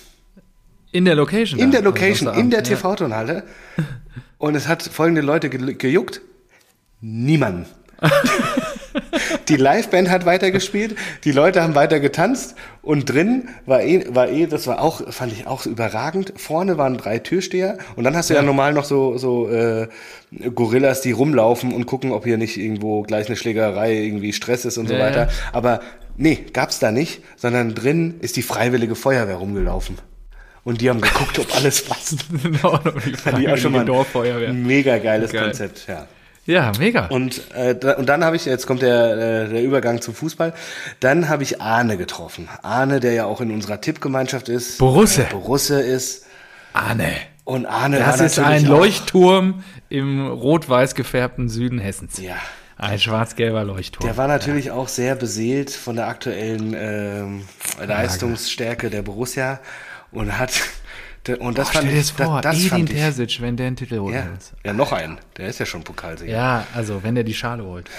[0.92, 1.60] In der Location.
[1.60, 2.66] In der Location, also in der ja.
[2.76, 3.44] TV-Tonhalle.
[4.38, 6.22] Und es hat folgende Leute ge gejuckt.
[7.00, 7.66] Niemanden.
[9.50, 14.48] die Liveband hat weitergespielt, die Leute haben weiter getanzt und drin war eh, war eh,
[14.48, 16.34] das war auch, fand ich auch überragend.
[16.38, 19.88] Vorne waren drei Türsteher und dann hast du ja, normal noch so, so äh,
[20.56, 24.78] Gorillas, die rumlaufen und gucken, ob hier nicht irgendwo gleich eine Schlägerei, irgendwie Stress ist
[24.78, 25.22] und so Ja, weiter.
[25.28, 25.30] ja.
[25.54, 25.82] Aber
[26.18, 29.98] nee, gab's da nicht, sondern drin ist die Freiwillige Feuerwehr rumgelaufen.
[30.64, 32.18] Und die haben geguckt, ob alles passt.
[32.44, 32.94] In Ordnung,
[33.36, 34.54] die ich auch schon mal Dorffeuerwehr.
[34.54, 35.46] mega geiles Geil.
[35.46, 36.06] Konzept, ja.
[36.46, 37.06] Ja, mega.
[37.08, 40.54] Und, äh, da, und dann habe ich, jetzt kommt der, äh, der Übergang zum Fußball,
[41.00, 42.50] dann habe ich Arne getroffen.
[42.64, 44.80] Arne, der ja auch in unserer Tippgemeinschaft ist.
[44.80, 45.24] Borusse.
[45.24, 46.26] Äh, Borusse ist.
[46.74, 47.12] Ahne.
[47.44, 52.18] Und Arne Das ist ein Leuchtturm im rot-weiß gefärbten Süden Hessens.
[52.20, 52.36] Ja.
[52.78, 54.08] Ein schwarz-gelber Leuchtturm.
[54.08, 57.46] Der war natürlich auch sehr beseelt von der aktuellen ähm,
[57.86, 59.60] Leistungsstärke der Borussia
[60.12, 60.52] und hat
[61.30, 63.76] und das Boah, fand stell dir das vor, das, das Edin Terzic, wenn der einen
[63.76, 64.16] Titel holt.
[64.16, 64.28] ja,
[64.66, 66.32] ja, noch einen, der ist ja schon Pokalsieger.
[66.32, 67.90] ja, also wenn der die Schale holt.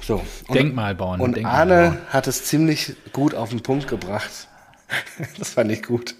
[0.00, 0.24] So.
[0.48, 1.20] Und, Denkmal bauen.
[1.20, 1.98] Und Denkmal Arne bauen.
[2.08, 4.48] hat es ziemlich gut auf den Punkt gebracht.
[5.38, 6.14] das fand ich gut.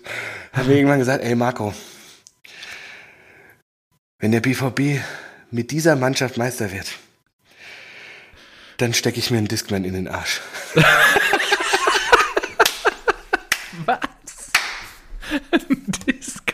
[0.52, 1.72] Hat mir irgendwann gesagt, ey Marco,
[4.18, 5.00] wenn der BVB
[5.50, 6.92] mit dieser Mannschaft Meister wird,
[8.76, 10.40] dann stecke ich mir einen Discman in den Arsch.
[16.06, 16.52] Disc.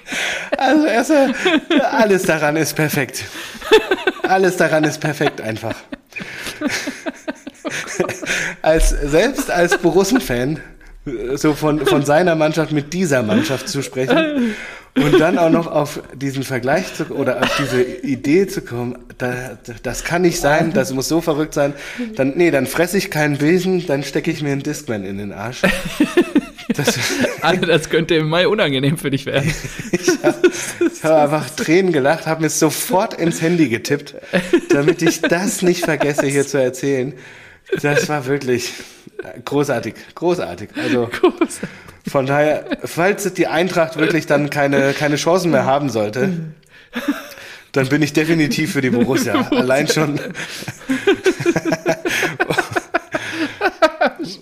[0.56, 1.34] Also erstmal,
[1.90, 3.24] alles daran ist perfekt.
[4.22, 5.74] Alles daran ist perfekt einfach.
[8.62, 10.60] Als, selbst als Borussen-Fan,
[11.34, 14.54] so von, von seiner Mannschaft mit dieser Mannschaft zu sprechen
[14.96, 19.58] und dann auch noch auf diesen Vergleich zu, oder auf diese Idee zu kommen, da,
[19.82, 21.74] das kann nicht sein, das muss so verrückt sein,
[22.16, 25.32] dann, nee, dann fresse ich keinen Besen, dann stecke ich mir einen Discman in den
[25.32, 25.62] Arsch.
[26.74, 26.98] Das,
[27.42, 29.52] Anne, das könnte im Mai unangenehm für dich werden.
[29.92, 30.50] Ich habe
[31.02, 34.14] hab einfach Tränen gelacht, habe mir sofort ins Handy getippt,
[34.70, 37.14] damit ich das nicht vergesse hier zu erzählen.
[37.82, 38.72] Das war wirklich
[39.44, 40.70] großartig, großartig.
[40.76, 41.10] Also
[42.06, 46.32] von daher, falls die Eintracht wirklich dann keine, keine Chancen mehr haben sollte,
[47.72, 49.48] dann bin ich definitiv für die Borussia.
[49.50, 50.18] Allein schon,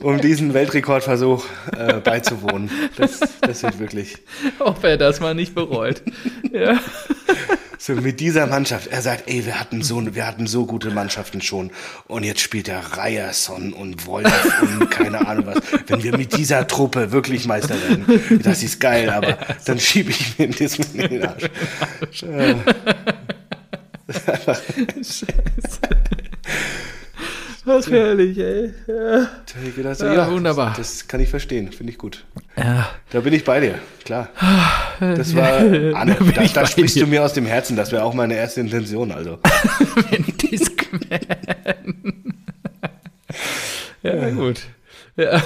[0.03, 1.45] um diesen Weltrekordversuch
[1.76, 2.70] äh, beizuwohnen.
[2.97, 4.16] Das, das wird wirklich.
[4.59, 6.03] Ob er das mal nicht bereut.
[6.53, 6.78] Ja.
[7.78, 8.87] So mit dieser Mannschaft.
[8.87, 11.70] Er sagt, ey, wir hatten so, wir hatten so gute Mannschaften schon.
[12.07, 14.32] Und jetzt spielt der Ryerson und Wolf
[14.62, 15.59] und keine Ahnung was.
[15.87, 20.39] Wenn wir mit dieser Truppe wirklich Meister werden, das ist geil, aber dann schiebe ich
[20.39, 21.51] mir das in den Arsch.
[27.67, 27.71] Äh.
[27.71, 28.73] Ach, herrlich, ey.
[28.87, 29.21] Ja.
[29.21, 29.29] Da
[29.67, 30.75] ich gedacht, Ja, ja, wunderbar.
[30.77, 32.25] Das, das kann ich verstehen, finde ich gut.
[32.57, 32.89] ja.
[33.11, 34.29] Da bin ich bei dir, klar.
[35.01, 35.49] Das war,
[35.95, 37.05] Anne, da, da bei sprichst dir.
[37.05, 37.77] du mir aus dem Herzen.
[37.77, 39.39] Das wäre auch meine erste Intention, also.
[40.43, 41.21] Discman.
[44.03, 44.61] ja, gut.
[45.17, 45.43] Ja.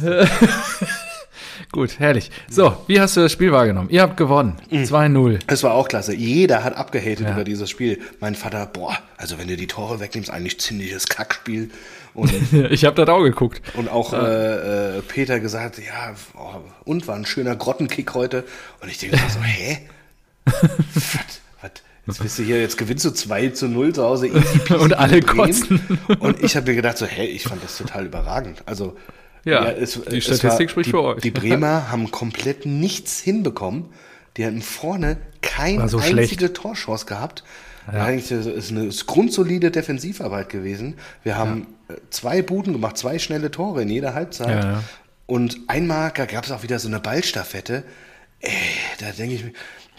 [1.72, 2.30] gut, herrlich.
[2.48, 3.88] So, wie hast du das Spiel wahrgenommen?
[3.90, 4.56] Ihr habt gewonnen.
[4.70, 5.40] 2-0.
[5.46, 6.14] Es war auch klasse.
[6.14, 7.32] Jeder hat abgehatet Ja.
[7.32, 8.00] über dieses Spiel.
[8.20, 11.70] Mein Vater, boah, also wenn du die Tore wegnimmst, eigentlich ziemliches Kackspiel.
[12.14, 12.32] Und,
[12.70, 13.60] Ich habe das auch geguckt.
[13.76, 18.44] und auch äh, äh, Peter gesagt, ja, oh, und war ein schöner Grottenkick heute.
[18.80, 19.78] Und ich denke so, hä?
[20.46, 21.70] was, was?
[22.06, 24.26] Jetzt bist du hier, jetzt gewinnst du 2 zu 0 zu Hause.
[24.28, 25.80] Easy Und alle kotzen.
[26.18, 28.62] Und ich habe mir gedacht so, hey, ich fand das total überragend.
[28.66, 28.96] Also
[29.44, 31.20] Ja, es, die Statistik spricht die, für euch.
[31.22, 33.86] Die Bremer haben komplett nichts hinbekommen.
[34.36, 37.44] Die hatten vorne keine War so einzige Torchance gehabt.
[37.92, 38.04] Ja.
[38.04, 40.94] Eigentlich ist eine grundsolide Defensivarbeit gewesen.
[41.22, 41.94] Wir haben ja.
[41.94, 44.64] Äh, zwei Buden gemacht, zwei schnelle Tore in jeder Halbzeit.
[44.64, 44.82] Ja,
[45.26, 47.84] Und einmal gab es auch wieder so eine Ballstaffette.
[48.40, 48.52] Ey,
[49.00, 49.52] da denke ich mir,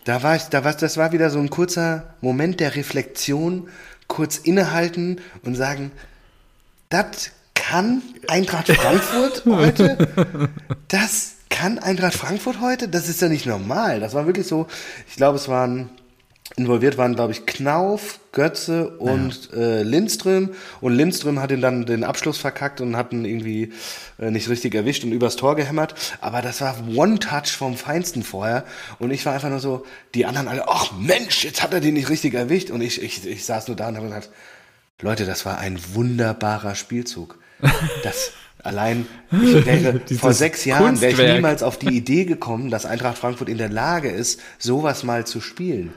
[0.03, 3.69] da war ich, da war, das war wieder so ein kurzer Moment der Reflexion,
[4.07, 5.91] kurz innehalten und sagen,
[6.89, 10.09] das kann Eintracht Frankfurt heute?
[10.87, 12.87] Das kann Eintracht Frankfurt heute?
[12.87, 13.99] Das ist ja nicht normal.
[13.99, 14.67] Das war wirklich so,
[15.07, 15.89] ich glaube, es waren
[16.57, 19.57] involviert waren, glaube ich, Knauf, Götze und ja.
[19.57, 20.51] äh, Lindström.
[20.79, 23.73] Und Lindström hat ihn dann den Abschluss verkackt und hat ihn irgendwie
[24.19, 25.95] äh, nicht richtig erwischt und übers Tor gehämmert.
[26.21, 28.63] Aber das war One-Touch vom Feinsten vorher.
[28.99, 31.95] Und ich war einfach nur so, die anderen alle, ach Mensch, jetzt hat er den
[31.95, 32.69] nicht richtig erwischt.
[32.69, 34.29] Und ich, ich, ich saß nur da und habe gesagt,
[35.01, 37.37] Leute, das war ein wunderbarer Spielzug.
[38.03, 38.33] Das,
[38.65, 43.15] Allein, ich wäre, vor sechs Jahren wäre ich niemals auf die Idee gekommen, dass Eintracht
[43.15, 45.93] Frankfurt in der Lage ist, sowas mal zu spielen.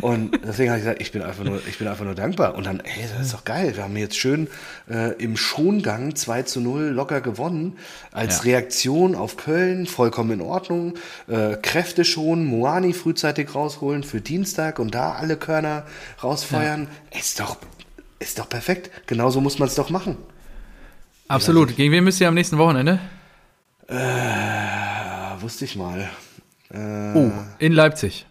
[0.00, 2.56] Und deswegen habe ich gesagt, ich bin einfach nur, ich bin einfach nur dankbar.
[2.56, 3.76] Und dann, ey, das ist doch geil.
[3.76, 4.48] Wir haben jetzt schön
[4.90, 7.76] äh, im Schongang 2 zu 0 locker gewonnen.
[8.10, 8.42] Als ja.
[8.42, 10.94] Reaktion auf Köln, vollkommen in Ordnung.
[11.28, 15.86] Äh, Kräfte schonen, Moani frühzeitig rausholen für Dienstag und da alle Körner
[16.24, 16.88] rausfeuern.
[17.12, 17.20] Ja.
[17.20, 17.56] Ist doch,
[18.18, 18.90] ist doch perfekt.
[19.06, 20.16] Genauso muss man es doch machen.
[21.28, 21.76] Absolut.
[21.76, 22.98] Gegen wen müsst ihr am nächsten Wochenende?
[23.86, 23.96] Äh,
[25.40, 26.08] wusste ich mal.
[26.70, 28.26] Äh, oh, in Leipzig.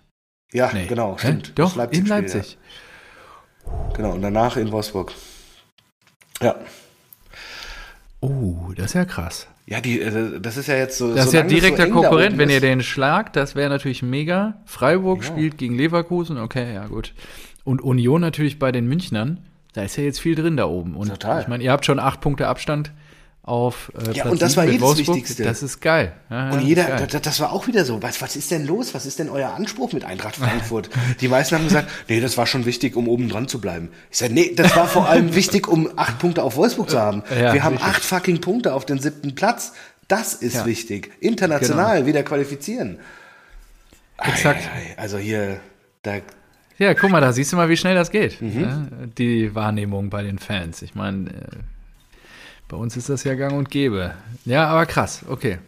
[0.52, 0.88] Ja, nee.
[0.88, 1.48] genau, stimmt.
[1.48, 1.52] Hä?
[1.56, 2.58] Doch, Leipzig in Leipzig.
[3.66, 3.89] Ja.
[3.95, 5.14] Genau, und danach in Wolfsburg.
[6.41, 6.56] Ja.
[8.20, 9.48] Oh, das ist ja krass.
[9.66, 11.14] Ja, die, äh, das ist ja jetzt so.
[11.14, 14.62] Das ist ja direkter so Konkurrent, wenn ihr den schlagt, das wäre natürlich mega.
[14.66, 15.28] Freiburg ja.
[15.28, 17.14] spielt gegen Leverkusen, okay, ja gut.
[17.64, 19.45] Und Union natürlich bei den Münchnern.
[19.78, 20.95] Da ist ja jetzt viel drin da oben.
[20.95, 21.39] Und Total.
[21.39, 22.91] ich meine, ihr habt schon acht Punkte Abstand
[23.43, 25.43] auf äh, Ja, und das war eh das Wichtigste.
[25.43, 26.13] Das ist geil.
[26.32, 28.01] Ja, und jeder, das, das, war auch wieder so.
[28.01, 28.95] Was, was ist denn los?
[28.95, 30.89] Was ist denn euer Anspruch mit Eintracht Frankfurt?
[31.21, 33.89] Die meisten haben gesagt, nee, das war schon wichtig, um oben dran zu bleiben.
[34.09, 37.21] Ich sage, nee, das war vor allem wichtig, um acht Punkte auf Wolfsburg zu haben.
[37.30, 37.93] Ja, Wir haben richtig.
[37.93, 39.73] acht fucking Punkte auf den siebten Platz.
[40.07, 40.65] Das ist ja.
[40.65, 41.11] wichtig.
[41.19, 42.07] International genau.
[42.07, 42.97] wieder qualifizieren.
[44.17, 44.67] Exakt.
[44.97, 45.59] Also hier,
[46.01, 46.15] da,
[46.78, 48.41] ja, guck mal, da siehst du mal, wie schnell das geht.
[48.41, 48.61] Mhm.
[48.61, 50.82] Ja, die Wahrnehmung bei den Fans.
[50.82, 51.57] Ich meine, äh,
[52.67, 54.13] bei uns ist das ja gang und gäbe.
[54.45, 55.59] Ja, aber krass, okay.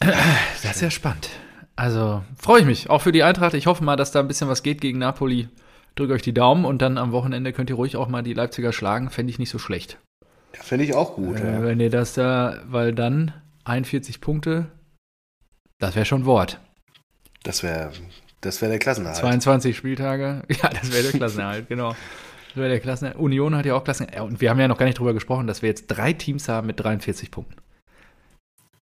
[0.00, 1.30] Das ist ja spannend.
[1.74, 3.54] Also freue ich mich, auch für die Eintracht.
[3.54, 5.48] Ich hoffe mal, dass da ein bisschen was geht gegen Napoli.
[5.94, 8.72] Drückt euch die Daumen und dann am Wochenende könnt ihr ruhig auch mal die Leipziger
[8.72, 9.10] schlagen.
[9.10, 9.98] Fände ich nicht so schlecht.
[10.54, 11.40] Ja, Fände ich auch gut.
[11.40, 11.62] Äh, ja.
[11.62, 13.32] Wenn ihr das da, weil dann
[13.64, 14.66] 41 Punkte,
[15.78, 16.60] das wäre schon Wort.
[17.42, 17.92] Das wäre
[18.40, 19.18] das wäre der Klassenerhalt.
[19.18, 20.42] 22 Spieltage.
[20.62, 21.90] Ja, das wäre der Klassenerhalt, genau.
[21.90, 23.20] Das wäre der Klassenerhalt.
[23.20, 24.30] Union hat ja auch Klassenerhalt.
[24.30, 26.66] Und wir haben ja noch gar nicht drüber gesprochen, dass wir jetzt drei Teams haben
[26.66, 27.56] mit 43 Punkten.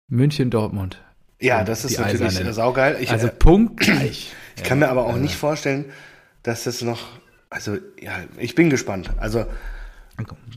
[0.08, 1.02] München, Dortmund.
[1.40, 2.52] Ja, das ist natürlich Eisernen.
[2.52, 2.96] saugeil.
[3.00, 4.32] Ich, also äh, punktgleich.
[4.58, 5.84] Ich kann mir aber auch nicht vorstellen,
[6.42, 6.98] dass das noch.
[7.48, 9.10] Also, ja, ich bin gespannt.
[9.18, 9.46] Also,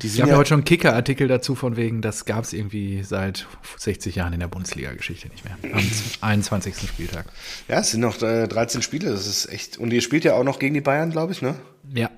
[0.03, 3.47] ich habe ja heute schon einen Kicker-Artikel dazu, von wegen, das gab es irgendwie seit
[3.77, 5.57] 60 Jahren in der Bundesliga-Geschichte nicht mehr.
[5.73, 5.83] Am
[6.21, 6.75] 21.
[6.87, 7.25] Spieltag.
[7.67, 9.77] Ja, es sind noch äh, 13 Spiele, das ist echt.
[9.77, 11.55] Und ihr spielt ja auch noch gegen die Bayern, glaube ich, ne?
[11.93, 12.09] Ja.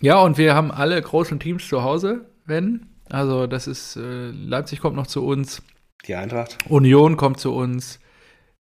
[0.00, 2.86] Ja, und wir haben alle großen Teams zu Hause, wenn.
[3.08, 5.62] Also, das ist, äh, Leipzig kommt noch zu uns.
[6.06, 6.58] Die Eintracht.
[6.68, 8.00] Union kommt zu uns.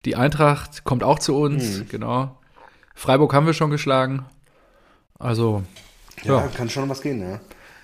[0.06, 1.90] Die Eintracht kommt auch zu uns, mhm.
[1.90, 2.40] genau.
[2.96, 4.26] Freiburg haben wir schon geschlagen.
[5.20, 5.64] Also.
[6.24, 7.40] Ja, ja, kann schon was gehen, ja.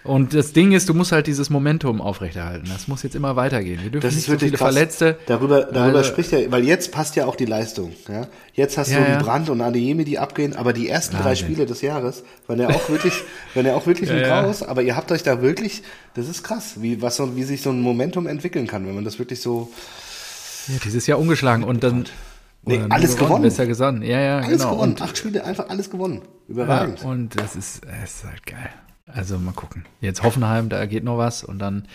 [0.07, 2.69] Und das Ding ist, du musst halt dieses Momentum aufrechterhalten.
[2.71, 3.81] Das muss jetzt immer weitergehen.
[3.83, 4.73] Wir dürfen das nicht so viele krass.
[4.73, 5.17] Verletzte.
[5.25, 7.91] Darüber, darüber weil, spricht ja, weil jetzt passt ja auch die Leistung.
[8.07, 8.27] Ja?
[8.53, 9.21] Jetzt hast ja, du einen ja.
[9.21, 12.89] Brand und Adeyemi, die abgehen, aber die ersten drei Spiele des Jahres waren ja auch
[12.89, 13.13] wirklich,
[13.53, 14.63] waren ja auch wirklich ein Chaos.
[14.63, 15.83] Aber ihr habt euch da wirklich,
[16.13, 19.03] das ist krass, wie, was so, wie sich so ein Momentum entwickeln kann, wenn man
[19.03, 19.69] das wirklich so.
[20.69, 22.05] Ja, dieses Jahr umgeschlagen und dann.
[22.63, 23.27] Nee, alles gewonnen.
[23.27, 23.43] gewonnen.
[23.43, 24.03] Besser gesagt.
[24.03, 24.71] Ja, ja, alles genau.
[24.71, 24.95] gewonnen.
[24.99, 26.21] Acht Spiele, einfach alles gewonnen.
[26.47, 27.01] Überragend.
[27.01, 28.69] Ja, und das ist, das ist halt geil.
[29.07, 29.85] Also mal gucken.
[30.01, 31.87] Jetzt Hoffenheim, da geht noch was und dann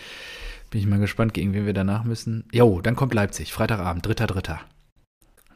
[0.71, 2.45] bin ich mal gespannt, gegen wen wir danach müssen.
[2.51, 4.59] Jo, dann kommt Leipzig, Freitagabend, dritter, dritter.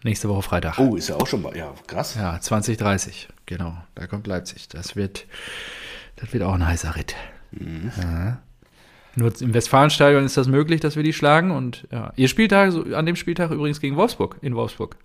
[0.03, 0.77] Nächste Woche Freitag.
[0.77, 2.15] Oh, ist ja auch schon mal, ja, krass.
[2.15, 3.75] Ja, 2030, genau.
[3.95, 4.67] Da kommt Leipzig.
[4.69, 5.25] Das wird,
[6.17, 7.15] das wird auch ein heißer Ritt.
[7.51, 7.91] Mhm.
[7.99, 8.37] Ja.
[9.15, 11.49] Nur im Westfalenstadion ist das möglich, dass wir die schlagen.
[11.49, 14.95] Und ja, ihr Spieltag, so, an dem Spieltag übrigens gegen Wolfsburg, in Wolfsburg.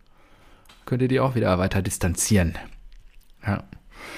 [0.84, 2.58] Könnt ihr die auch wieder weiter distanzieren.
[3.46, 3.64] Ja.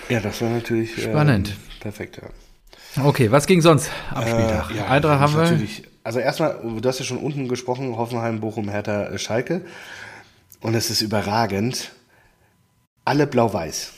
[0.09, 1.51] Ja, das war natürlich spannend.
[1.51, 3.05] Ähm, perfekt, ja.
[3.05, 4.71] Okay, was ging sonst am äh, Spieltag?
[4.71, 5.43] Äh, ja, Eintracht haben wir.
[5.43, 9.63] Natürlich, also erstmal, du hast ja schon unten gesprochen, Hoffenheim, Bochum, Hertha, äh, Schalke.
[10.61, 11.93] Und es ist überragend.
[13.05, 13.93] Alle blau-weiß.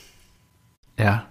[0.99, 1.27] Ja.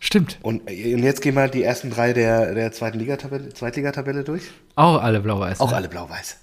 [0.00, 0.38] Stimmt.
[0.42, 4.44] Und, äh, und, jetzt gehen wir die ersten drei der, der zweiten Ligatabelle, Zweitligatabelle durch.
[4.74, 5.60] Auch alle blau-weiß.
[5.60, 5.76] Auch ne?
[5.76, 6.38] alle blau-weiß.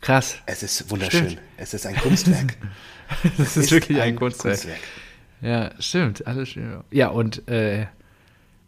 [0.00, 0.38] Krass.
[0.46, 1.30] Es ist wunderschön.
[1.30, 1.42] Stimmt.
[1.58, 2.56] Es ist ein Kunstwerk.
[3.36, 4.54] das ist, ist, wirklich ein, ein Kunstwerk.
[4.54, 4.80] Kunstwerk.
[5.42, 6.26] Ja, stimmt.
[6.26, 6.82] Alles schön.
[6.90, 7.86] Ja, und äh,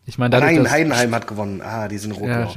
[0.05, 1.63] ich meine, Nein, Heidenheim hat gewonnen.
[1.63, 2.29] Ah, die sind rot.
[2.29, 2.49] Ja.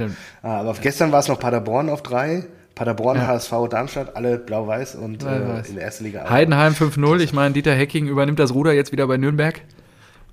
[0.42, 2.44] Ah, aber gestern war es noch Paderborn auf drei.
[2.74, 3.26] Paderborn, ja.
[3.28, 6.28] HSV, Darmstadt, alle blau-weiß und äh, in der ersten Liga.
[6.28, 7.20] Heidenheim 5-0.
[7.20, 9.62] Ich meine, Dieter Hecking übernimmt das Ruder jetzt wieder bei Nürnberg.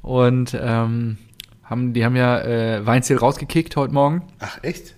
[0.01, 1.17] Und ähm,
[1.63, 4.23] haben, die haben ja äh, Weinziel rausgekickt heute Morgen.
[4.39, 4.93] Ach, echt?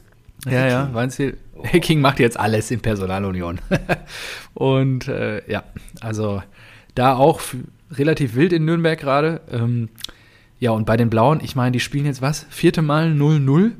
[0.45, 0.69] Ja, Hacking.
[0.71, 1.37] ja, Weinziel.
[1.55, 1.63] Oh.
[1.63, 3.59] Hacking macht jetzt alles in Personalunion.
[4.55, 5.63] und äh, ja,
[6.01, 6.41] also
[6.95, 7.41] da auch
[7.91, 9.41] relativ wild in Nürnberg gerade.
[9.51, 9.89] Ähm,
[10.59, 12.45] ja, und bei den Blauen, ich meine, die spielen jetzt was?
[12.49, 13.71] Vierte Mal 0-0.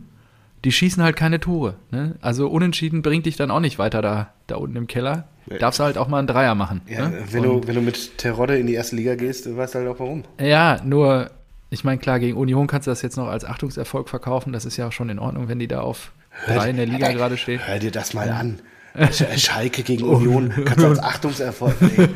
[0.64, 1.76] Die schießen halt keine Tore.
[1.92, 2.16] Ne?
[2.22, 5.28] Also unentschieden bringt dich dann auch nicht weiter da, da unten im Keller.
[5.60, 6.82] Darfst du halt auch mal einen Dreier machen.
[6.88, 7.24] Ja, ne?
[7.30, 10.00] wenn, du, wenn du mit Terodde in die erste Liga gehst, weißt du halt auch
[10.00, 10.24] warum.
[10.40, 11.30] Ja, nur,
[11.70, 14.54] ich meine, klar, gegen Union kannst du das jetzt noch als Achtungserfolg verkaufen.
[14.54, 16.88] Das ist ja auch schon in Ordnung, wenn die da auf hör, drei in der
[16.88, 17.62] Liga gerade stehen.
[17.64, 18.60] Hör dir das mal an.
[19.38, 22.14] Schalke gegen Union kannst du als Achtungserfolg nehmen.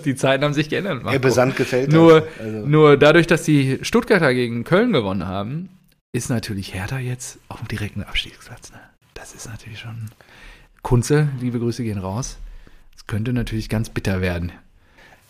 [0.04, 1.02] Die Zeiten haben sich geändert.
[1.02, 1.16] Marco.
[1.16, 2.66] Ebbe Sand gefällt nur, also.
[2.66, 5.70] nur dadurch, dass die Stuttgarter gegen Köln gewonnen haben,
[6.12, 8.72] ist natürlich Hertha jetzt auf dem direkten Abstiegsplatz.
[8.72, 8.78] Ne?
[9.14, 10.10] Das ist natürlich schon.
[10.82, 12.36] Kunze, liebe Grüße gehen raus.
[12.96, 14.52] Es könnte natürlich ganz bitter werden.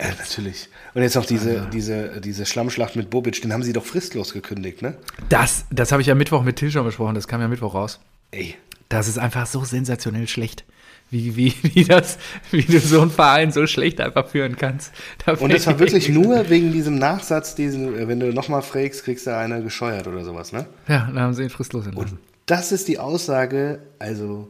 [0.01, 0.68] Ja, natürlich.
[0.93, 1.70] Und jetzt noch diese, also.
[1.70, 4.97] diese, diese Schlammschlacht mit Bobic, den haben sie doch fristlos gekündigt, ne?
[5.28, 8.01] Das, das habe ich ja Mittwoch mit Till schon besprochen, das kam ja Mittwoch raus.
[8.32, 8.57] Ey.
[8.89, 10.64] Das ist einfach so sensationell schlecht.
[11.11, 12.18] Wie, wie, wie, das,
[12.51, 14.93] wie du so einen Verein so schlecht einfach führen kannst.
[15.24, 19.26] Da und das war wirklich nur wegen diesem Nachsatz, diesen, wenn du nochmal fragst, kriegst
[19.26, 20.66] du einer gescheuert oder sowas, ne?
[20.89, 22.18] Ja, da haben sie ihn fristlos entlassen.
[22.18, 24.49] Und das ist die Aussage, also.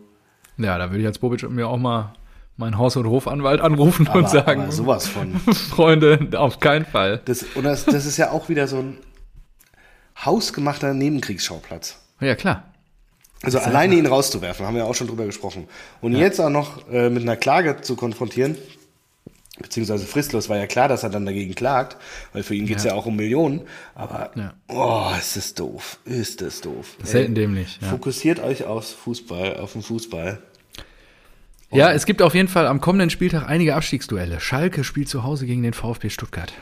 [0.57, 2.15] Ja, da würde ich als Bobic mir auch mal
[2.57, 5.35] meinen Haus- und Hofanwalt anrufen aber, und sagen: aber sowas von.
[5.71, 7.21] Freunde, auf keinen Fall.
[7.25, 8.99] Das, und das, das ist ja auch wieder so ein
[10.25, 11.99] hausgemachter Nebenkriegsschauplatz.
[12.21, 12.74] Ja, klar.
[13.45, 15.69] Also alleine ihn rauszuwerfen, haben wir auch schon drüber gesprochen.
[16.01, 16.21] Und ja.
[16.21, 18.57] jetzt auch noch äh, mit einer Klage zu konfrontieren,
[19.61, 21.97] beziehungsweise fristlos, war ja klar, dass er dann dagegen klagt,
[22.33, 22.91] weil für ihn geht es ja.
[22.91, 22.97] ja.
[22.97, 23.63] auch um Millionen.
[23.95, 24.55] Aber, ja.
[24.69, 25.99] oh, ist das doof.
[26.05, 26.97] Ist das doof.
[27.03, 27.79] Selten dämlich.
[27.81, 27.89] Ja.
[27.89, 30.43] Fokussiert euch aufs Fußball, auf den Fußball.
[31.71, 34.41] Und ja, es gibt auf jeden Fall am kommenden Spieltag einige Abstiegsduelle.
[34.41, 36.53] Schalke spielt zu Hause gegen den VfB Stuttgart.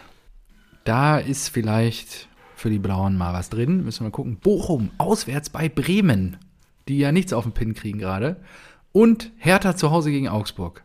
[0.84, 3.84] Da ist vielleicht für die Blauen mal was drin.
[3.84, 4.36] Müssen wir mal gucken.
[4.36, 6.38] Bochum auswärts bei Bremen
[6.88, 8.36] die ja nichts auf den Pin kriegen gerade.
[8.92, 10.84] Und Hertha zu Hause gegen Augsburg.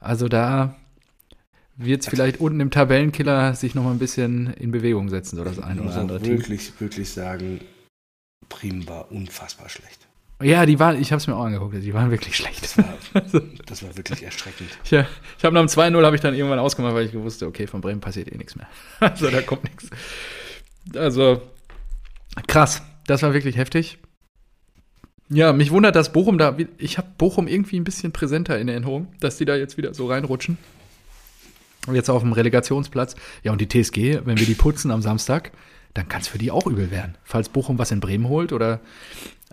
[0.00, 0.76] Also da
[1.76, 5.44] wird es vielleicht unten im Tabellenkiller sich noch mal ein bisschen in Bewegung setzen, so
[5.44, 6.38] das eine oder andere Team.
[6.38, 7.60] wirklich, wirklich sagen,
[8.48, 10.08] Bremen war unfassbar schlecht.
[10.42, 12.64] Ja, die waren, ich habe es mir auch angeguckt, die waren wirklich schlecht.
[12.64, 12.84] Das war,
[13.66, 14.70] das war wirklich erschreckend.
[14.90, 15.06] Ja,
[15.38, 17.80] ich habe nach dem 2-0 habe ich dann irgendwann ausgemacht, weil ich wusste, okay, von
[17.80, 18.66] Bremen passiert eh nichts mehr.
[19.00, 19.88] Also da kommt nichts.
[20.96, 21.42] Also
[22.48, 23.98] krass, das war wirklich heftig.
[25.32, 29.08] Ja, mich wundert, dass Bochum da, ich habe Bochum irgendwie ein bisschen präsenter in Erinnerung,
[29.20, 30.58] dass die da jetzt wieder so reinrutschen.
[31.90, 33.16] Jetzt auf dem Relegationsplatz.
[33.42, 35.50] Ja, und die TSG, wenn wir die putzen am Samstag,
[35.94, 37.16] dann kann es für die auch übel werden.
[37.24, 38.80] Falls Bochum was in Bremen holt oder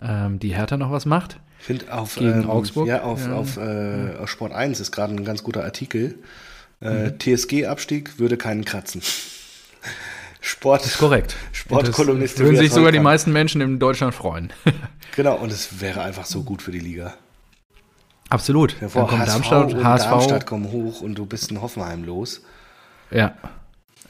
[0.02, 1.40] ähm, die Hertha noch was macht.
[1.58, 2.86] Ich finde auf, gegen ähm, Augsburg.
[2.86, 3.34] Ja, auf, ja.
[3.34, 6.18] Auf, äh, auf Sport 1 ist gerade ein ganz guter Artikel.
[6.80, 7.18] Äh, mhm.
[7.18, 9.02] TSG-Abstieg würde keinen kratzen.
[10.40, 10.82] Sport.
[10.82, 11.36] Das ist korrekt.
[11.52, 12.38] Sportkolumnist.
[12.38, 14.52] Würden sich sogar die meisten Menschen in Deutschland freuen.
[15.16, 17.14] genau, und es wäre einfach so gut für die Liga.
[18.30, 18.76] Absolut.
[18.80, 20.08] Ja, Dann kommt HSV Darmstadt, und HSV.
[20.08, 22.42] Darmstadt kommen hoch und du bist in Hoffenheim los.
[23.10, 23.34] Ja.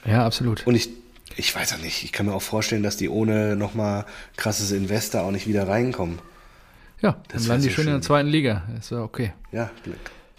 [0.05, 0.67] Ja, absolut.
[0.67, 0.91] Und ich,
[1.37, 4.05] ich weiß auch nicht, ich kann mir auch vorstellen, dass die ohne nochmal
[4.37, 6.19] krasses Investor auch nicht wieder reinkommen.
[7.01, 8.63] Ja, das dann landen die so schön in der zweiten Liga.
[8.77, 9.33] Das wäre okay.
[9.53, 9.99] Ja, Glück.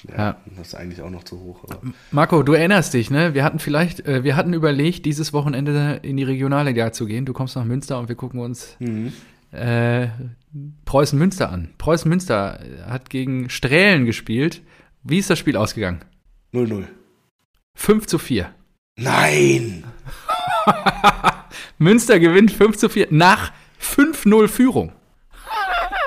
[0.09, 1.63] Ja, ja, Das ist eigentlich auch noch zu hoch.
[1.63, 1.81] Aber.
[2.11, 3.33] Marco, du erinnerst dich, ne?
[3.33, 7.25] Wir hatten vielleicht, äh, wir hatten überlegt, dieses Wochenende in die Regionalliga zu gehen.
[7.25, 9.13] Du kommst nach Münster und wir gucken uns mhm.
[9.51, 10.07] äh,
[10.85, 11.69] Preußen Münster an.
[11.77, 14.61] Preußen Münster hat gegen Strählen gespielt.
[15.03, 16.01] Wie ist das Spiel ausgegangen?
[16.53, 16.85] 0-0.
[17.75, 18.53] 5 zu 4.
[18.97, 19.83] Nein!
[21.77, 24.91] Münster gewinnt 5 zu 4 nach 5-0 Führung.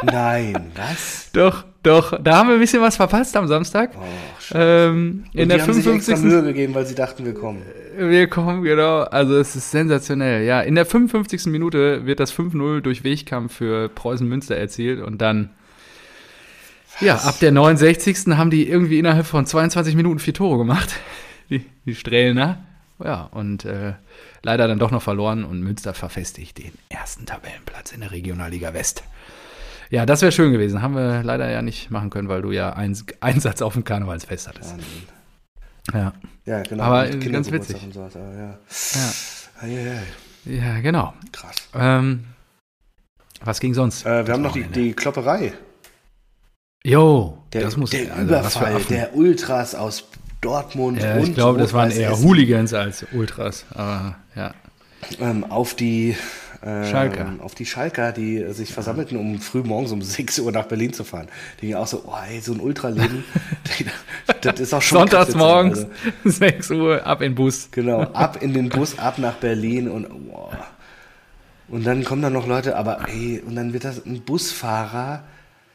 [0.02, 1.30] Nein, was?
[1.32, 3.90] Doch, doch, da haben wir ein bisschen was verpasst am Samstag.
[3.94, 6.16] Oh, ähm, in der 55.
[6.18, 7.62] Mühe gegeben, weil sie dachten, wir kommen.
[7.96, 9.02] Wir kommen, genau.
[9.02, 10.44] Also es ist sensationell.
[10.44, 11.46] Ja, in der 55.
[11.46, 15.50] Minute wird das 5-0 durch Wegkampf für Preußen Münster erzielt und dann
[16.94, 17.00] was?
[17.02, 18.36] ja, ab der 69.
[18.36, 20.94] haben die irgendwie innerhalb von 22 Minuten vier Tore gemacht.
[21.50, 22.64] Die, die Strählener.
[23.04, 23.92] Ja, und äh,
[24.42, 29.04] leider dann doch noch verloren und Münster verfestigt den ersten Tabellenplatz in der Regionalliga West.
[29.90, 30.82] Ja, das wäre schön gewesen.
[30.82, 34.48] Haben wir leider ja nicht machen können, weil du ja einen Einsatz auf dem Karnevalsfest
[34.48, 34.74] hattest.
[35.92, 36.12] Ja.
[36.46, 36.82] Ja, genau.
[36.82, 37.76] Aber ganz witzig.
[37.92, 38.58] So, aber ja.
[39.62, 39.66] Ja.
[39.66, 40.02] ja.
[40.44, 41.14] ja, genau.
[41.32, 41.56] Krass.
[41.74, 42.24] Ähm,
[43.42, 44.04] was ging sonst?
[44.06, 45.52] Äh, wir haben noch die, die Klopperei.
[46.86, 50.04] Jo, der, das muss der also, Überfall der Ultras aus
[50.42, 52.18] Dortmund ja, Ich glaube, das waren eher.
[52.18, 54.54] Hooligans als Ultras, aber ja.
[55.18, 56.16] Ähm, auf die äh,
[56.64, 57.32] Schalker.
[57.40, 61.04] auf die Schalker, die sich versammelten, um früh morgens um 6 Uhr nach Berlin zu
[61.04, 61.28] fahren.
[61.60, 63.24] Die ging auch so, oh ey, so ein Ultraleben,
[64.40, 65.88] das ist auch schon Sonntags morgens, also.
[66.24, 67.68] 6 Uhr, ab in den Bus.
[67.70, 70.50] Genau, ab in den Bus, ab nach Berlin und oh.
[71.68, 75.24] Und dann kommen da noch Leute, aber ey, und dann wird das ein Busfahrer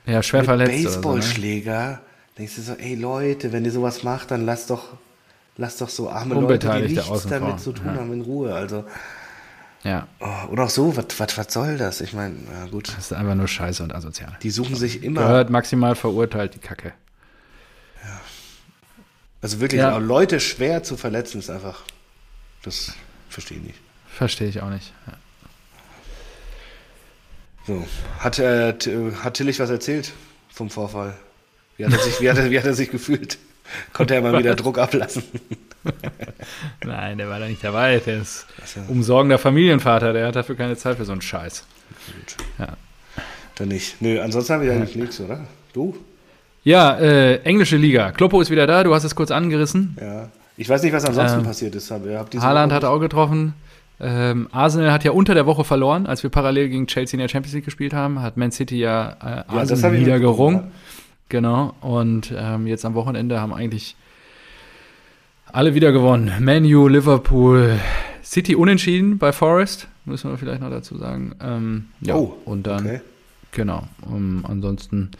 [0.06, 1.84] ja, schwer mit verletzt Baseballschläger.
[1.84, 2.00] So, ne?
[2.38, 4.86] Denkst du so, ey Leute, wenn ihr sowas macht, dann lasst doch,
[5.58, 7.96] lasst doch so arme Leute, die nichts damit zu tun ja.
[7.96, 8.54] haben, in Ruhe.
[8.54, 8.86] Also
[9.84, 10.08] ja.
[10.20, 12.02] Oh, und auch so, was, soll das?
[12.02, 12.90] Ich meine, ja, gut.
[12.90, 14.38] Das ist einfach nur scheiße und asozial.
[14.44, 15.22] Die suchen sich immer.
[15.22, 16.94] Gehört maximal verurteilt, die Kacke.
[18.04, 18.20] Ja.
[19.42, 19.98] Also wirklich, ja.
[19.98, 21.84] Leute schwer zu verletzen, ist einfach.
[22.64, 22.94] Das
[23.30, 23.80] verstehe ich nicht.
[24.10, 24.92] Verstehe ich auch nicht.
[25.08, 25.14] Ja.
[27.68, 27.88] So.
[28.20, 28.74] Hat, äh,
[29.24, 30.12] hat Tillich was erzählt
[30.50, 31.16] vom Vorfall?
[31.78, 33.38] Wie hat er sich, wie hat er, wie hat er sich gefühlt?
[33.94, 35.24] Konnte er mal wieder Druck ablassen?
[36.84, 38.00] Nein, der war da nicht dabei.
[38.00, 38.80] Der ist so.
[38.88, 40.14] umsorgender Familienvater.
[40.14, 41.66] Der hat dafür keine Zeit für so einen Scheiß.
[42.08, 42.46] Gut.
[42.58, 42.68] Ja.
[43.56, 44.02] Dann nicht.
[44.02, 45.02] Nö, ansonsten habe ich eigentlich ja.
[45.02, 45.46] nichts, oder?
[45.74, 45.98] Du?
[46.64, 48.12] Ja, äh, englische Liga.
[48.12, 48.84] Kloppo ist wieder da.
[48.84, 49.98] Du hast es kurz angerissen.
[50.00, 50.30] Ja.
[50.58, 51.90] Ich weiß nicht, was ansonsten ähm, passiert ist.
[51.90, 53.54] Haaland hat auch getroffen.
[54.02, 57.28] Ähm, Arsenal hat ja unter der Woche verloren, als wir parallel gegen Chelsea in der
[57.30, 58.22] Champions League gespielt haben.
[58.22, 60.72] Hat Man City ja, äh, Arsenal ja, wieder gerungen.
[61.30, 61.74] Genau.
[61.82, 63.96] Und ähm, jetzt am Wochenende haben eigentlich
[65.52, 66.32] alle wieder gewonnen.
[66.40, 67.80] Manu, Liverpool,
[68.24, 71.36] City unentschieden bei Forest, müssen wir vielleicht noch dazu sagen.
[71.42, 73.02] Ähm, ja, oh, und dann, okay.
[73.52, 73.88] genau.
[74.02, 75.12] Um, ansonsten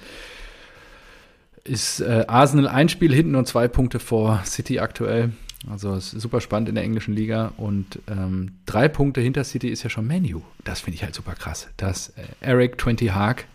[1.64, 5.32] ist äh, Arsenal ein Spiel hinten und zwei Punkte vor City aktuell.
[5.70, 9.68] Also es ist super spannend in der englischen Liga und ähm, drei Punkte hinter City
[9.68, 10.42] ist ja schon Menu.
[10.64, 13.46] Das finde ich halt super krass, dass äh, Eric 20 Haag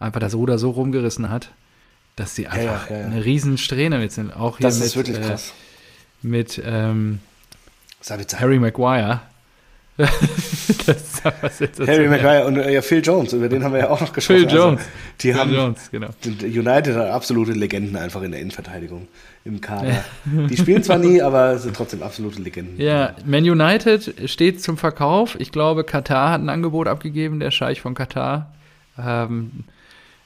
[0.00, 1.52] einfach das Ruder so rumgerissen hat,
[2.16, 3.06] dass sie einfach ja, ja, ja.
[3.06, 4.34] eine riesen Strähne mit sind.
[4.34, 5.54] Auch hier das mit, ist wirklich äh, krass
[6.24, 7.20] mit ähm,
[8.08, 9.20] Harry Maguire.
[11.86, 14.40] Harry Maguire und äh, ja, Phil Jones, über den haben wir ja auch noch gesprochen.
[14.40, 14.80] Phil also, Jones.
[14.80, 16.08] Also, die Phil haben, Jones, genau.
[16.26, 19.06] United hat absolute Legenden einfach in der Innenverteidigung
[19.44, 20.04] im Kader.
[20.24, 22.80] die spielen zwar nie, aber sind trotzdem absolute Legenden.
[22.80, 25.36] Ja, Man United steht zum Verkauf.
[25.38, 28.52] Ich glaube, Katar hat ein Angebot abgegeben, der Scheich von Katar.
[28.98, 29.64] Ähm,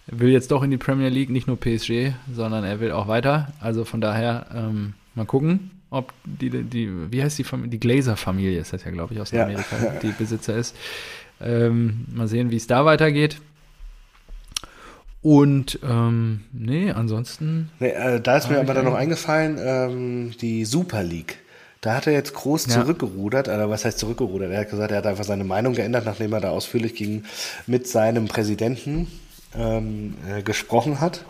[0.07, 3.53] will jetzt doch in die Premier League, nicht nur PSG, sondern er will auch weiter.
[3.61, 7.70] Also von daher ähm, mal gucken ob die, die wie heißt die Familie?
[7.70, 9.45] Die Glazer-Familie ist das ja, glaube ich, aus ja.
[9.45, 10.76] Amerika, die Besitzer ist.
[11.41, 13.41] Ähm, mal sehen, wie es da weitergeht.
[15.22, 17.70] Und ähm, nee, ansonsten.
[17.80, 21.39] Nee, äh, da ist mir aber dann noch eingefallen, ähm, die Super League.
[21.80, 22.72] Da hat er jetzt groß ja.
[22.72, 24.51] zurückgerudert, oder was heißt zurückgerudert?
[24.51, 27.24] Er hat gesagt, er hat einfach seine Meinung geändert, nachdem er da ausführlich ging,
[27.66, 29.07] mit seinem Präsidenten
[29.57, 31.24] ähm, äh, gesprochen hat.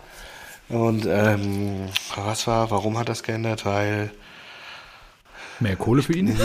[0.69, 3.65] Und ähm, was war, warum hat das geändert?
[3.67, 4.11] Weil
[5.61, 6.29] Mehr Kohle für ihn?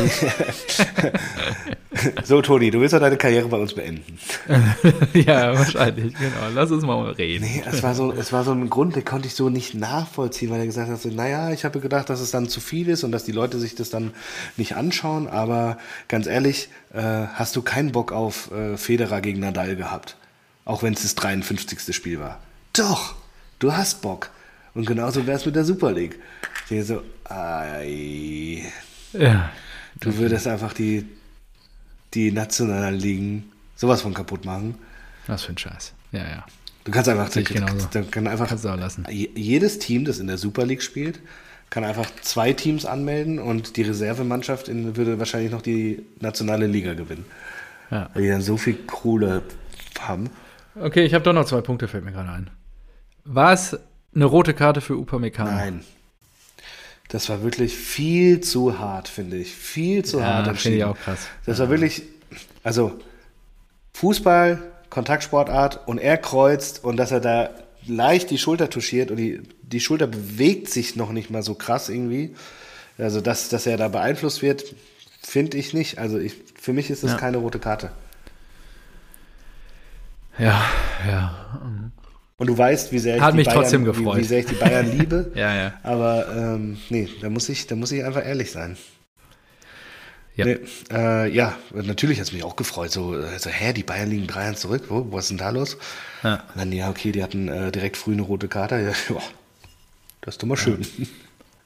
[2.24, 4.18] so, Toni, du willst ja deine Karriere bei uns beenden.
[5.14, 6.49] ja, wahrscheinlich, genau.
[6.53, 7.45] Lass uns mal reden.
[7.45, 10.49] Nee, es war, so, es war so ein Grund, den konnte ich so nicht nachvollziehen,
[10.49, 13.03] weil er gesagt hat, so, naja, ich habe gedacht, dass es dann zu viel ist
[13.03, 14.14] und dass die Leute sich das dann
[14.57, 19.76] nicht anschauen, aber ganz ehrlich, äh, hast du keinen Bock auf äh, Federer gegen Nadal
[19.76, 20.18] gehabt?
[20.66, 21.95] Auch wenn es das 53.
[21.95, 22.39] Spiel war.
[22.74, 23.16] Doch,
[23.59, 24.32] du hast Bock.
[24.74, 26.20] Und genauso wäre es mit der Super League.
[26.64, 28.64] Ich denke so, ei,
[29.14, 29.49] ja.
[29.99, 31.05] Du würdest einfach die,
[32.14, 34.76] die nationalen Ligen sowas von kaputt machen.
[35.28, 35.93] Was für ein Scheiß.
[36.11, 36.45] Ja, ja.
[36.84, 37.88] Du kannst einfach, genauso.
[37.91, 39.05] da kann einfach kannst du auch lassen.
[39.09, 41.22] jedes Team, das in der Super League spielt,
[41.70, 46.93] kann einfach zwei Teams anmelden und die Reservemannschaft in, würde wahrscheinlich noch die nationale Liga
[46.93, 47.26] gewinnen.
[47.89, 48.09] Ja.
[48.14, 49.43] Weil die dann so viel Kohle
[49.99, 50.30] haben.
[50.76, 52.49] Okay, ich habe doch noch zwei Punkte, fällt mir gerade ein.
[53.24, 53.78] War es
[54.14, 55.51] eine rote Karte für Upamecano?
[55.51, 55.84] Nein.
[57.14, 59.53] Das war wirklich viel zu hart, finde ich.
[59.53, 60.57] Viel zu ja, hart.
[60.57, 61.28] Finde ich auch krass.
[61.45, 62.01] Das war wirklich,
[62.64, 62.99] also
[63.93, 64.59] Fußball,
[64.89, 67.51] Kontaktsportart und er kreuzt und dass er da
[67.86, 71.88] leicht die Schulter touchiert und die, die Schulter bewegt sich noch nicht mal so krass
[71.88, 72.34] irgendwie.
[72.97, 74.74] Also, dass, dass er da beeinflusst wird,
[75.22, 75.99] finde ich nicht.
[75.99, 77.18] Also, ich, für mich ist das ja.
[77.18, 77.91] keine rote Karte.
[80.39, 80.66] Ja,
[81.07, 81.61] ja.
[82.38, 84.97] Und du weißt, wie sehr ich, Hat die, Bayern, wie, wie, sehr ich die Bayern
[84.97, 85.31] liebe.
[85.36, 85.73] ja, ja.
[85.84, 88.75] Aber ähm, nee, da muss, ich, da muss ich einfach ehrlich sein.
[90.36, 90.45] Ja.
[90.45, 90.59] Nee,
[90.91, 92.91] äh, ja, natürlich hat es mich auch gefreut.
[92.91, 94.86] So, so hä, die Bayern liegen 3-1 zurück.
[94.89, 95.77] Wo, was ist denn da los?
[96.23, 96.36] Ja.
[96.36, 98.79] Und dann, ja, okay, die hatten äh, direkt früh eine rote Karte.
[98.84, 99.21] Ja, jo,
[100.21, 100.86] das ist doch mal schön.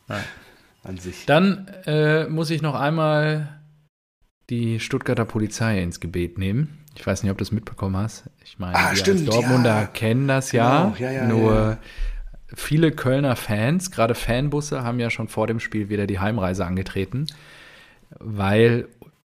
[0.10, 0.20] Ja.
[0.84, 1.26] An sich.
[1.26, 3.62] Dann äh, muss ich noch einmal
[4.50, 6.86] die Stuttgarter Polizei ins Gebet nehmen.
[6.98, 8.26] Ich weiß nicht, ob du es mitbekommen hast.
[8.44, 9.86] Ich meine, ah, stimmt, Dortmunder ja.
[9.86, 10.86] kennen das ja.
[10.86, 11.78] Genau, ja, ja nur
[12.54, 17.28] viele Kölner Fans, gerade Fanbusse, haben ja schon vor dem Spiel wieder die Heimreise angetreten,
[18.20, 18.88] weil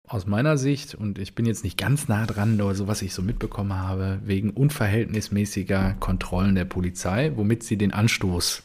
[0.07, 3.13] aus meiner Sicht, und ich bin jetzt nicht ganz nah dran, aber so was ich
[3.13, 8.63] so mitbekommen habe, wegen unverhältnismäßiger Kontrollen der Polizei, womit sie den Anstoß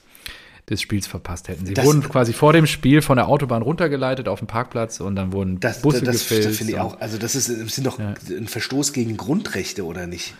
[0.70, 1.66] des Spiels verpasst hätten.
[1.66, 5.16] Sie das, wurden quasi vor dem Spiel von der Autobahn runtergeleitet auf den Parkplatz und
[5.16, 6.48] dann wurden das, Busse das, gefilzt.
[6.48, 7.00] Das finde ich auch.
[7.00, 8.14] Also das ist, sind doch ja.
[8.30, 10.34] ein Verstoß gegen Grundrechte, oder nicht?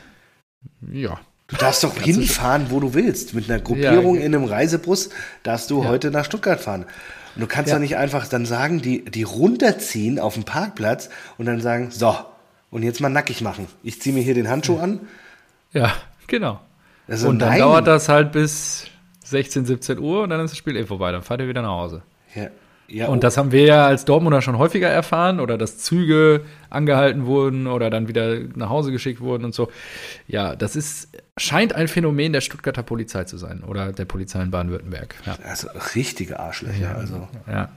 [0.92, 1.20] Ja.
[1.48, 3.34] Du darfst doch hinfahren, wo du willst.
[3.34, 5.10] Mit einer Gruppierung ja, in einem Reisebus
[5.42, 5.88] darfst du ja.
[5.88, 6.86] heute nach Stuttgart fahren.
[7.34, 7.76] Und du kannst ja.
[7.76, 12.14] doch nicht einfach dann sagen, die, die runterziehen auf dem Parkplatz und dann sagen, so,
[12.70, 13.66] und jetzt mal nackig machen.
[13.82, 15.00] Ich ziehe mir hier den Handschuh an.
[15.72, 15.92] Ja,
[16.26, 16.60] genau.
[17.08, 17.58] Also und dann nein.
[17.58, 18.86] dauert das halt bis
[19.32, 21.10] 16, 17 Uhr und dann ist das Spiel eh vorbei.
[21.10, 22.02] Dann fahrt ihr wieder nach Hause.
[22.34, 22.48] Ja.
[22.88, 23.20] Ja, und oh.
[23.20, 27.88] das haben wir ja als Dortmunder schon häufiger erfahren oder dass Züge angehalten wurden oder
[27.88, 29.70] dann wieder nach Hause geschickt wurden und so.
[30.26, 31.08] Ja, das ist,
[31.38, 35.14] scheint ein Phänomen der Stuttgarter Polizei zu sein oder der Polizei in Baden-Württemberg.
[35.24, 35.38] Ja.
[35.42, 36.82] Also richtige Arschlöcher.
[36.82, 37.28] Ja, also.
[37.46, 37.70] Ja.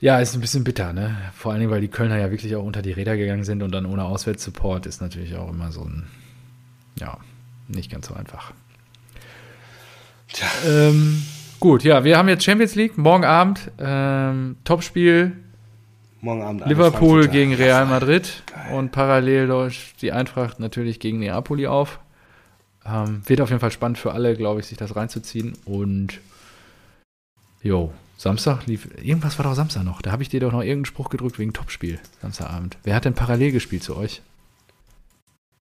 [0.00, 1.16] Ja, ist ein bisschen bitter, ne?
[1.34, 3.72] Vor allen Dingen, weil die Kölner ja wirklich auch unter die Räder gegangen sind und
[3.72, 6.06] dann ohne Auswärtssupport ist natürlich auch immer so ein,
[7.00, 7.18] ja,
[7.66, 8.52] nicht ganz so einfach.
[10.32, 10.46] Tja.
[10.66, 11.22] Ähm,
[11.60, 15.36] gut, ja, wir haben jetzt Champions League, morgen Abend, ähm, Topspiel.
[16.20, 16.66] Morgen Abend.
[16.66, 18.74] Liverpool gegen Real Madrid Geil.
[18.74, 22.00] und parallel läuft die Eintracht natürlich gegen Neapoli auf.
[22.84, 25.56] Ähm, wird auf jeden Fall spannend für alle, glaube ich, sich das reinzuziehen.
[25.64, 26.20] Und
[27.62, 28.88] jo, Samstag lief.
[29.00, 30.02] Irgendwas war doch Samstag noch.
[30.02, 32.78] Da habe ich dir doch noch irgendeinen Spruch gedrückt wegen Topspiel, Samstagabend.
[32.82, 34.22] Wer hat denn parallel gespielt zu euch?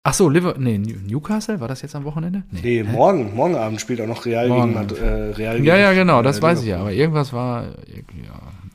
[0.04, 2.42] Ach so, Liver nee, Newcastle, war das jetzt am Wochenende?
[2.50, 4.88] Nee, nee morgen, morgen Abend spielt auch noch Real morgen.
[4.88, 8.02] gegen äh, Real Ja, ja, genau, das äh, weiß ich ja, aber irgendwas war, ja,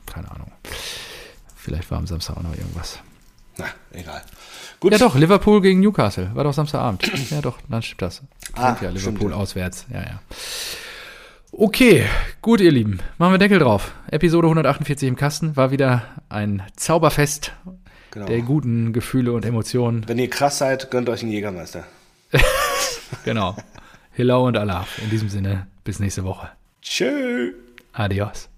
[0.05, 0.49] keine Ahnung.
[1.55, 2.99] Vielleicht war am Samstag auch noch irgendwas.
[3.57, 4.21] Na, egal.
[4.79, 4.93] Gut.
[4.93, 7.11] Ja doch, Liverpool gegen Newcastle, war doch Samstagabend.
[7.29, 8.21] ja doch, dann stimmt das.
[8.53, 9.33] Ah, ja, Liverpool stimmt.
[9.33, 10.21] auswärts, ja, ja.
[11.51, 12.05] Okay,
[12.41, 12.99] gut, ihr Lieben.
[13.17, 13.93] Machen wir Deckel drauf.
[14.11, 17.51] Episode 148 im Kasten war wieder ein Zauberfest
[18.17, 18.27] genau.
[18.27, 20.07] der guten Gefühle und Emotionen.
[20.07, 21.83] Wenn ihr krass seid, gönnt euch einen Jägermeister.
[23.25, 23.55] genau.
[24.11, 24.87] Hillau und Allah.
[25.03, 26.49] In diesem Sinne, bis nächste Woche.
[26.81, 27.53] Tschö.
[27.93, 28.49] Adios.